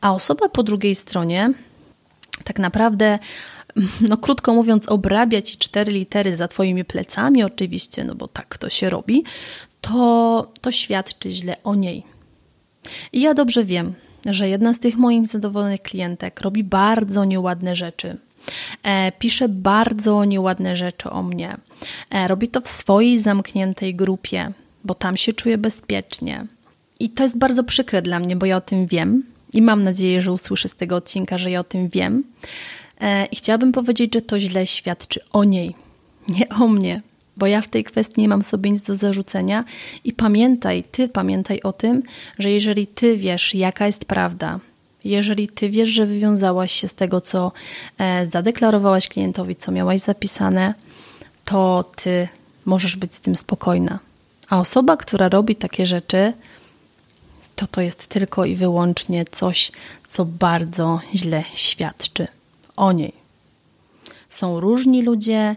a 0.00 0.14
osoba 0.14 0.48
po 0.48 0.62
drugiej 0.62 0.94
stronie 0.94 1.52
tak 2.44 2.58
naprawdę 2.58 3.18
no 4.08 4.16
krótko 4.16 4.54
mówiąc, 4.54 4.88
obrabia 4.88 5.42
ci 5.42 5.56
cztery 5.56 5.92
litery 5.92 6.36
za 6.36 6.48
twoimi 6.48 6.84
plecami, 6.84 7.44
oczywiście, 7.44 8.04
no 8.04 8.14
bo 8.14 8.28
tak 8.28 8.58
to 8.58 8.70
się 8.70 8.90
robi, 8.90 9.24
to, 9.80 10.52
to 10.60 10.72
świadczy 10.72 11.30
źle 11.30 11.56
o 11.64 11.74
niej. 11.74 12.02
I 13.12 13.20
ja 13.20 13.34
dobrze 13.34 13.64
wiem, 13.64 13.94
że 14.26 14.48
jedna 14.48 14.74
z 14.74 14.78
tych 14.78 14.96
moich 14.96 15.26
zadowolonych 15.26 15.80
klientek 15.80 16.40
robi 16.40 16.64
bardzo 16.64 17.24
nieładne 17.24 17.76
rzeczy. 17.76 18.16
E, 18.82 19.12
pisze 19.12 19.48
bardzo 19.48 20.24
nieładne 20.24 20.76
rzeczy 20.76 21.10
o 21.10 21.22
mnie. 21.22 21.56
E, 22.10 22.28
robi 22.28 22.48
to 22.48 22.60
w 22.60 22.68
swojej 22.68 23.20
zamkniętej 23.20 23.94
grupie, 23.94 24.52
bo 24.84 24.94
tam 24.94 25.16
się 25.16 25.32
czuje 25.32 25.58
bezpiecznie. 25.58 26.46
I 27.00 27.10
to 27.10 27.22
jest 27.22 27.38
bardzo 27.38 27.64
przykre 27.64 28.02
dla 28.02 28.20
mnie, 28.20 28.36
bo 28.36 28.46
ja 28.46 28.56
o 28.56 28.60
tym 28.60 28.86
wiem 28.86 29.22
i 29.52 29.62
mam 29.62 29.82
nadzieję, 29.82 30.22
że 30.22 30.32
usłyszę 30.32 30.68
z 30.68 30.74
tego 30.74 30.96
odcinka, 30.96 31.38
że 31.38 31.50
ja 31.50 31.60
o 31.60 31.64
tym 31.64 31.88
wiem. 31.88 32.24
E, 33.00 33.26
I 33.26 33.36
chciałabym 33.36 33.72
powiedzieć, 33.72 34.14
że 34.14 34.22
to 34.22 34.40
źle 34.40 34.66
świadczy 34.66 35.20
o 35.32 35.44
niej, 35.44 35.74
nie 36.28 36.48
o 36.48 36.68
mnie 36.68 37.02
bo 37.38 37.46
ja 37.46 37.62
w 37.62 37.68
tej 37.68 37.84
kwestii 37.84 38.20
nie 38.20 38.28
mam 38.28 38.42
sobie 38.42 38.70
nic 38.70 38.82
do 38.82 38.96
zarzucenia. 38.96 39.64
I 40.04 40.12
pamiętaj, 40.12 40.84
ty 40.84 41.08
pamiętaj 41.08 41.60
o 41.60 41.72
tym, 41.72 42.02
że 42.38 42.50
jeżeli 42.50 42.86
ty 42.86 43.16
wiesz, 43.16 43.54
jaka 43.54 43.86
jest 43.86 44.04
prawda, 44.04 44.60
jeżeli 45.04 45.48
ty 45.48 45.70
wiesz, 45.70 45.88
że 45.88 46.06
wywiązałaś 46.06 46.72
się 46.72 46.88
z 46.88 46.94
tego, 46.94 47.20
co 47.20 47.52
e, 47.98 48.26
zadeklarowałaś 48.26 49.08
klientowi, 49.08 49.56
co 49.56 49.72
miałaś 49.72 50.00
zapisane, 50.00 50.74
to 51.44 51.84
ty 51.96 52.28
możesz 52.64 52.96
być 52.96 53.14
z 53.14 53.20
tym 53.20 53.36
spokojna. 53.36 53.98
A 54.48 54.60
osoba, 54.60 54.96
która 54.96 55.28
robi 55.28 55.56
takie 55.56 55.86
rzeczy, 55.86 56.32
to 57.56 57.66
to 57.66 57.80
jest 57.80 58.06
tylko 58.06 58.44
i 58.44 58.54
wyłącznie 58.54 59.24
coś, 59.24 59.72
co 60.08 60.24
bardzo 60.24 61.00
źle 61.14 61.44
świadczy 61.52 62.26
o 62.76 62.92
niej. 62.92 63.12
Są 64.28 64.60
różni 64.60 65.02
ludzie 65.02 65.56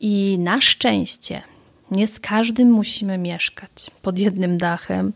i 0.00 0.36
na 0.38 0.60
szczęście 0.60 1.42
nie 1.90 2.06
z 2.06 2.20
każdym 2.20 2.70
musimy 2.70 3.18
mieszkać 3.18 3.90
pod 4.02 4.18
jednym 4.18 4.58
dachem. 4.58 5.12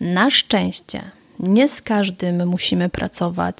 Na 0.00 0.30
szczęście 0.30 1.10
nie 1.40 1.68
z 1.68 1.82
każdym 1.82 2.48
musimy 2.48 2.88
pracować. 2.88 3.56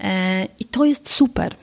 E, 0.00 0.44
I 0.58 0.64
to 0.64 0.84
jest 0.84 1.10
super. 1.10 1.54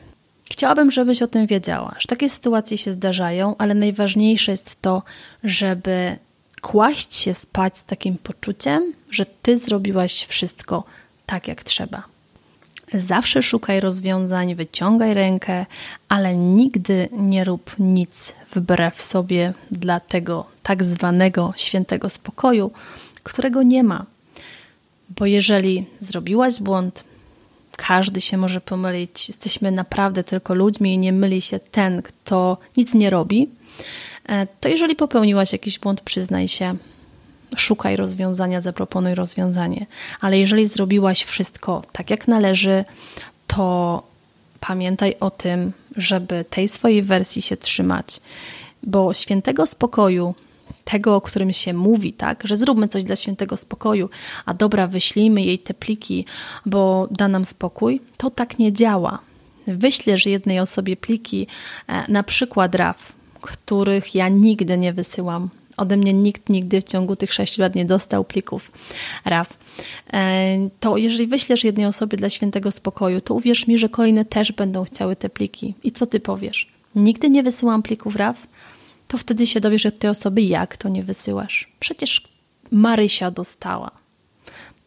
Chciałabym, 0.51 0.91
żebyś 0.91 1.21
o 1.21 1.27
tym 1.27 1.47
wiedziała, 1.47 1.95
że 1.99 2.07
takie 2.07 2.29
sytuacje 2.29 2.77
się 2.77 2.91
zdarzają, 2.91 3.55
ale 3.57 3.75
najważniejsze 3.75 4.51
jest 4.51 4.81
to, 4.81 5.03
żeby 5.43 6.17
kłaść 6.62 7.15
się 7.15 7.33
spać 7.33 7.77
z 7.77 7.83
takim 7.83 8.17
poczuciem, 8.17 8.93
że 9.12 9.25
ty 9.25 9.57
zrobiłaś 9.57 10.25
wszystko 10.25 10.83
tak, 11.25 11.47
jak 11.47 11.63
trzeba. 11.63 12.03
Zawsze 12.93 13.43
szukaj 13.43 13.80
rozwiązań, 13.80 14.56
wyciągaj 14.56 15.13
rękę, 15.13 15.65
ale 16.10 16.36
nigdy 16.36 17.10
nie 17.12 17.43
rób 17.43 17.76
nic 17.80 18.36
wbrew 18.56 19.02
sobie 19.02 19.54
dla 19.71 20.00
tego 20.00 20.45
tak 20.63 20.84
zwanego 20.84 21.54
świętego 21.56 22.10
spokoju, 22.10 22.71
którego 23.23 23.63
nie 23.63 23.84
ma. 23.84 24.06
Bo 25.10 25.26
jeżeli 25.26 25.86
zrobiłaś 26.00 26.60
błąd, 26.60 27.04
każdy 27.78 28.21
się 28.21 28.38
może 28.38 28.62
pomylić, 28.62 29.28
jesteśmy 29.28 29.71
naprawdę 29.71 30.23
tylko 30.23 30.54
ludźmi 30.54 30.93
i 30.93 30.97
nie 30.97 31.13
myli 31.13 31.41
się 31.41 31.60
ten, 31.60 32.02
kto 32.02 32.58
nic 32.78 32.93
nie 32.93 33.10
robi, 33.10 33.50
e, 34.30 34.47
to 34.62 34.69
jeżeli 34.69 34.95
popełniłaś 34.95 35.52
jakiś 35.52 35.80
błąd, 35.80 36.02
przyznaj 36.02 36.47
się, 36.47 36.76
szukaj 37.55 37.95
rozwiązania, 37.95 38.62
zaproponuj 38.62 39.15
rozwiązanie. 39.15 39.86
Ale 40.21 40.39
jeżeli 40.39 40.67
zrobiłaś 40.67 41.23
wszystko 41.23 41.83
tak, 41.91 42.10
jak 42.10 42.27
należy, 42.27 42.86
to 43.47 44.03
pamiętaj 44.60 45.15
o 45.19 45.29
tym, 45.29 45.71
żeby 45.95 46.45
tej 46.49 46.67
swojej 46.67 47.03
wersji 47.03 47.41
się 47.41 47.57
trzymać, 47.57 48.19
bo 48.83 49.13
świętego 49.13 49.65
spokoju, 49.65 50.36
tego, 50.83 51.15
o 51.15 51.21
którym 51.21 51.53
się 51.53 51.73
mówi, 51.73 52.13
tak, 52.13 52.41
że 52.43 52.57
zróbmy 52.57 52.88
coś 52.88 53.03
dla 53.03 53.15
świętego 53.15 53.57
spokoju, 53.57 54.10
a 54.45 54.53
dobra, 54.53 54.88
wyślijmy 54.88 55.41
jej 55.41 55.60
te 55.60 55.73
pliki, 55.73 56.25
bo 56.65 57.07
da 57.12 57.27
nam 57.27 57.45
spokój, 57.45 58.01
to 58.17 58.29
tak 58.29 58.60
nie 58.60 58.73
działa. 58.73 59.19
wyślesz 59.67 60.25
jednej 60.25 60.60
osobie 60.60 60.98
pliki, 60.98 61.48
e, 61.87 62.12
na 62.12 62.23
przykład 62.23 62.75
RAW, 62.75 63.13
których 63.41 64.15
ja 64.15 64.29
nigdy 64.29 64.77
nie 64.77 64.93
wysyłam, 64.93 65.50
ode 65.78 65.98
mnie 65.98 66.13
nikt 66.13 66.50
nigdy 66.50 66.82
w 66.82 66.84
ciągu 66.84 67.15
tych 67.15 67.34
6 67.34 67.58
lat 67.58 67.75
nie 67.75 67.86
dostał 67.86 68.23
plików 68.23 68.71
RAW. 69.25 69.58
E, 70.13 70.69
to 70.80 70.98
jeżeli 70.98 71.28
wyślesz 71.28 71.63
jednej 71.63 71.86
osobie 71.86 72.17
dla 72.17 72.30
świętego 72.30 72.71
spokoju, 72.71 73.21
to 73.21 73.34
uwierz 73.34 73.67
mi, 73.67 73.78
że 73.78 73.90
kolejne 73.90 74.25
też 74.25 74.52
będą 74.52 74.84
chciały 74.84 75.15
te 75.15 75.30
pliki. 75.30 75.73
I 75.84 75.92
co 75.92 76.06
ty 76.06 76.19
powiesz? 76.19 76.67
Nigdy 76.96 77.30
nie 77.30 77.44
wysyłam 77.44 77.84
plików 77.84 78.15
RAW? 78.15 78.48
To 79.08 79.17
wtedy 79.17 79.48
się 79.48 79.60
dowiesz 79.60 79.86
od 79.86 80.00
tej 80.00 80.10
osoby, 80.10 80.42
jak 80.42 80.78
to 80.78 80.90
nie 80.90 81.04
wysyłasz. 81.04 81.71
Przecież 81.80 82.28
Marysia 82.71 83.32
dostała. 83.32 83.92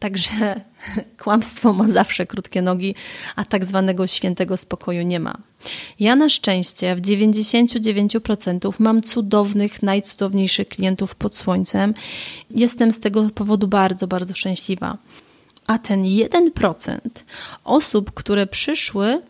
Także 0.01 0.61
kłamstwo 1.23 1.73
ma 1.73 1.89
zawsze 1.89 2.27
krótkie 2.27 2.61
nogi, 2.61 2.95
a 3.35 3.45
tak 3.45 3.65
zwanego 3.65 4.07
świętego 4.07 4.57
spokoju 4.57 5.03
nie 5.03 5.19
ma. 5.19 5.37
Ja 5.99 6.15
na 6.15 6.29
szczęście 6.29 6.95
w 6.95 7.01
99% 7.01 8.73
mam 8.79 9.01
cudownych, 9.01 9.83
najcudowniejszych 9.83 10.67
klientów 10.67 11.15
pod 11.15 11.35
słońcem. 11.35 11.93
Jestem 12.49 12.91
z 12.91 12.99
tego 12.99 13.29
powodu 13.35 13.67
bardzo, 13.67 14.07
bardzo 14.07 14.33
szczęśliwa. 14.33 14.97
A 15.67 15.77
ten 15.79 16.03
1% 16.03 16.99
osób, 17.63 18.11
które 18.11 18.47
przyszły, 18.47 19.21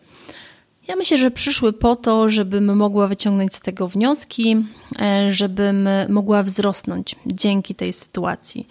ja 0.92 0.96
myślę, 0.96 1.18
że 1.18 1.30
przyszły 1.30 1.72
po 1.72 1.96
to, 1.96 2.28
żebym 2.28 2.76
mogła 2.76 3.06
wyciągnąć 3.06 3.54
z 3.54 3.60
tego 3.60 3.88
wnioski, 3.88 4.56
e, 5.00 5.32
żebym 5.32 5.88
mogła 6.08 6.42
wzrosnąć 6.42 7.16
dzięki 7.26 7.74
tej 7.74 7.92
sytuacji. 7.92 8.68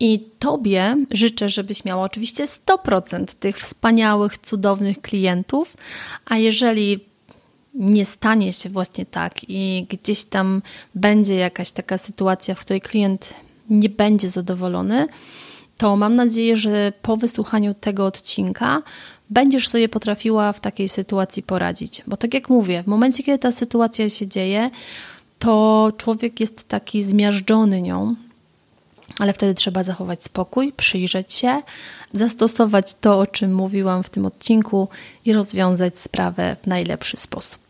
I 0.00 0.26
Tobie 0.38 0.96
życzę, 1.10 1.48
żebyś 1.48 1.84
miała 1.84 2.02
oczywiście 2.02 2.46
100% 2.46 3.34
tych 3.34 3.58
wspaniałych, 3.58 4.38
cudownych 4.38 5.00
klientów, 5.00 5.76
a 6.24 6.36
jeżeli 6.36 7.00
nie 7.74 8.04
stanie 8.04 8.52
się 8.52 8.68
właśnie 8.68 9.06
tak 9.06 9.34
i 9.48 9.86
gdzieś 9.88 10.24
tam 10.24 10.62
będzie 10.94 11.34
jakaś 11.34 11.72
taka 11.72 11.98
sytuacja, 11.98 12.54
w 12.54 12.60
której 12.60 12.80
klient 12.80 13.34
nie 13.70 13.88
będzie 13.88 14.28
zadowolony, 14.28 15.06
to 15.78 15.96
mam 15.96 16.14
nadzieję, 16.14 16.56
że 16.56 16.92
po 17.02 17.16
wysłuchaniu 17.16 17.74
tego 17.74 18.06
odcinka 18.06 18.82
będziesz 19.32 19.68
sobie 19.68 19.88
potrafiła 19.88 20.52
w 20.52 20.60
takiej 20.60 20.88
sytuacji 20.88 21.42
poradzić. 21.42 22.02
Bo 22.06 22.16
tak 22.16 22.34
jak 22.34 22.48
mówię, 22.48 22.82
w 22.82 22.86
momencie, 22.86 23.22
kiedy 23.22 23.38
ta 23.38 23.52
sytuacja 23.52 24.10
się 24.10 24.28
dzieje, 24.28 24.70
to 25.38 25.92
człowiek 25.96 26.40
jest 26.40 26.68
taki 26.68 27.02
zmiażdżony 27.02 27.82
nią, 27.82 28.14
ale 29.18 29.32
wtedy 29.32 29.54
trzeba 29.54 29.82
zachować 29.82 30.24
spokój, 30.24 30.72
przyjrzeć 30.72 31.32
się, 31.32 31.62
zastosować 32.12 32.94
to, 32.94 33.18
o 33.18 33.26
czym 33.26 33.54
mówiłam 33.54 34.02
w 34.02 34.10
tym 34.10 34.26
odcinku 34.26 34.88
i 35.24 35.32
rozwiązać 35.32 35.98
sprawę 35.98 36.56
w 36.62 36.66
najlepszy 36.66 37.16
sposób. 37.16 37.60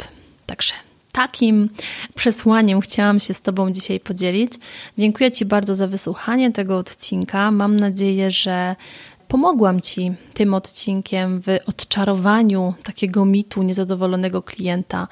Także 0.46 0.74
takim 1.12 1.68
przesłaniem 2.14 2.80
chciałam 2.80 3.20
się 3.20 3.34
z 3.34 3.40
Tobą 3.40 3.70
dzisiaj 3.70 4.00
podzielić. 4.00 4.52
Dziękuję 4.98 5.32
Ci 5.32 5.44
bardzo 5.44 5.74
za 5.74 5.86
wysłuchanie 5.86 6.52
tego 6.52 6.78
odcinka. 6.78 7.50
Mam 7.50 7.80
nadzieję, 7.80 8.30
że 8.30 8.76
pomogłam 9.32 9.80
Ci 9.80 10.12
tym 10.34 10.54
odcinkiem 10.54 11.40
w 11.40 11.46
odczarowaniu 11.66 12.74
takiego 12.84 13.24
mitu 13.24 13.62
niezadowolonego 13.62 14.42
klienta 14.42 15.08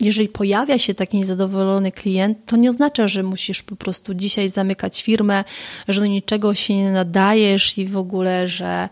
jeżeli 0.00 0.28
pojawia 0.28 0.78
się 0.78 0.94
taki 0.94 1.16
niezadowolony 1.16 1.92
klient, 1.92 2.38
to 2.46 2.56
nie 2.56 2.70
oznacza, 2.70 3.08
że 3.08 3.22
musisz 3.22 3.62
po 3.62 3.76
prostu 3.76 4.14
dzisiaj 4.14 4.48
zamykać 4.48 5.02
firmę, 5.02 5.44
że 5.88 6.00
do 6.00 6.06
niczego 6.06 6.54
się 6.54 6.76
nie 6.76 6.92
nadajesz 6.92 7.78
i 7.78 7.86
w 7.86 7.96
ogóle, 7.96 8.46
że 8.46 8.88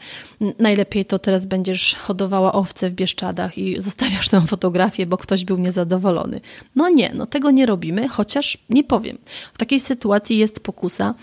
najlepiej 0.58 1.04
to 1.04 1.18
teraz 1.18 1.46
będziesz 1.46 1.94
hodowała 1.94 2.52
owce 2.52 2.90
w 2.90 2.94
Bieszczadach 2.94 3.58
i 3.58 3.80
zostawiasz 3.88 4.28
tę 4.28 4.46
fotografię, 4.46 5.06
bo 5.06 5.16
ktoś 5.16 5.44
był 5.44 5.58
niezadowolony. 5.58 6.40
No 6.76 6.88
nie, 6.88 7.12
no 7.14 7.26
tego 7.26 7.50
nie 7.50 7.66
robimy, 7.66 8.08
chociaż 8.08 8.58
nie 8.70 8.84
powiem. 8.84 9.18
W 9.54 9.58
takiej 9.58 9.80
sytuacji 9.80 10.38
jest 10.38 10.60
pokusa, 10.60 11.14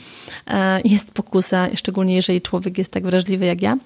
e, 0.48 0.82
jest 0.82 1.12
pokusa, 1.12 1.68
szczególnie 1.76 2.16
jeżeli 2.16 2.42
człowiek 2.42 2.78
jest 2.78 2.92
tak 2.92 3.04
wrażliwy 3.04 3.46
jak 3.46 3.62
ja, 3.62 3.78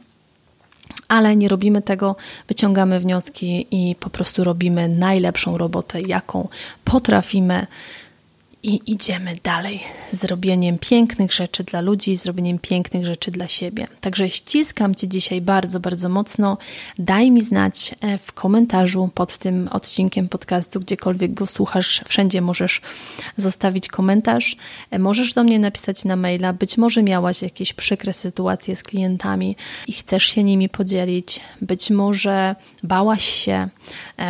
ale 1.07 1.35
nie 1.35 1.47
robimy 1.47 1.81
tego, 1.81 2.15
wyciągamy 2.47 2.99
wnioski 2.99 3.67
i 3.71 3.95
po 3.95 4.09
prostu 4.09 4.43
robimy 4.43 4.89
najlepszą 4.89 5.57
robotę, 5.57 6.01
jaką 6.01 6.47
potrafimy 6.83 7.67
i 8.63 8.91
idziemy 8.91 9.35
dalej 9.43 9.79
z 10.11 10.25
robieniem 10.25 10.77
pięknych 10.79 11.33
rzeczy 11.33 11.63
dla 11.63 11.81
ludzi, 11.81 12.17
z 12.17 12.25
robieniem 12.25 12.59
pięknych 12.59 13.05
rzeczy 13.05 13.31
dla 13.31 13.47
siebie. 13.47 13.87
Także 14.01 14.29
ściskam 14.29 14.95
Cię 14.95 15.07
dzisiaj 15.07 15.41
bardzo, 15.41 15.79
bardzo 15.79 16.09
mocno. 16.09 16.57
Daj 16.97 17.31
mi 17.31 17.41
znać 17.41 17.95
e, 18.01 18.17
w 18.17 18.33
komentarzu 18.33 19.09
pod 19.13 19.37
tym 19.37 19.67
odcinkiem 19.71 20.29
podcastu, 20.29 20.79
gdziekolwiek 20.79 21.33
go 21.33 21.47
słuchasz, 21.47 22.01
wszędzie 22.07 22.41
możesz 22.41 22.81
zostawić 23.37 23.87
komentarz. 23.87 24.55
E, 24.91 24.99
możesz 24.99 25.33
do 25.33 25.43
mnie 25.43 25.59
napisać 25.59 26.05
na 26.05 26.15
maila. 26.15 26.53
Być 26.53 26.77
może 26.77 27.03
miałaś 27.03 27.41
jakieś 27.41 27.73
przykre 27.73 28.13
sytuacje 28.13 28.75
z 28.75 28.83
klientami 28.83 29.55
i 29.87 29.93
chcesz 29.93 30.23
się 30.23 30.43
nimi 30.43 30.69
podzielić. 30.69 31.39
Być 31.61 31.89
może 31.89 32.55
bałaś 32.83 33.25
się 33.25 33.69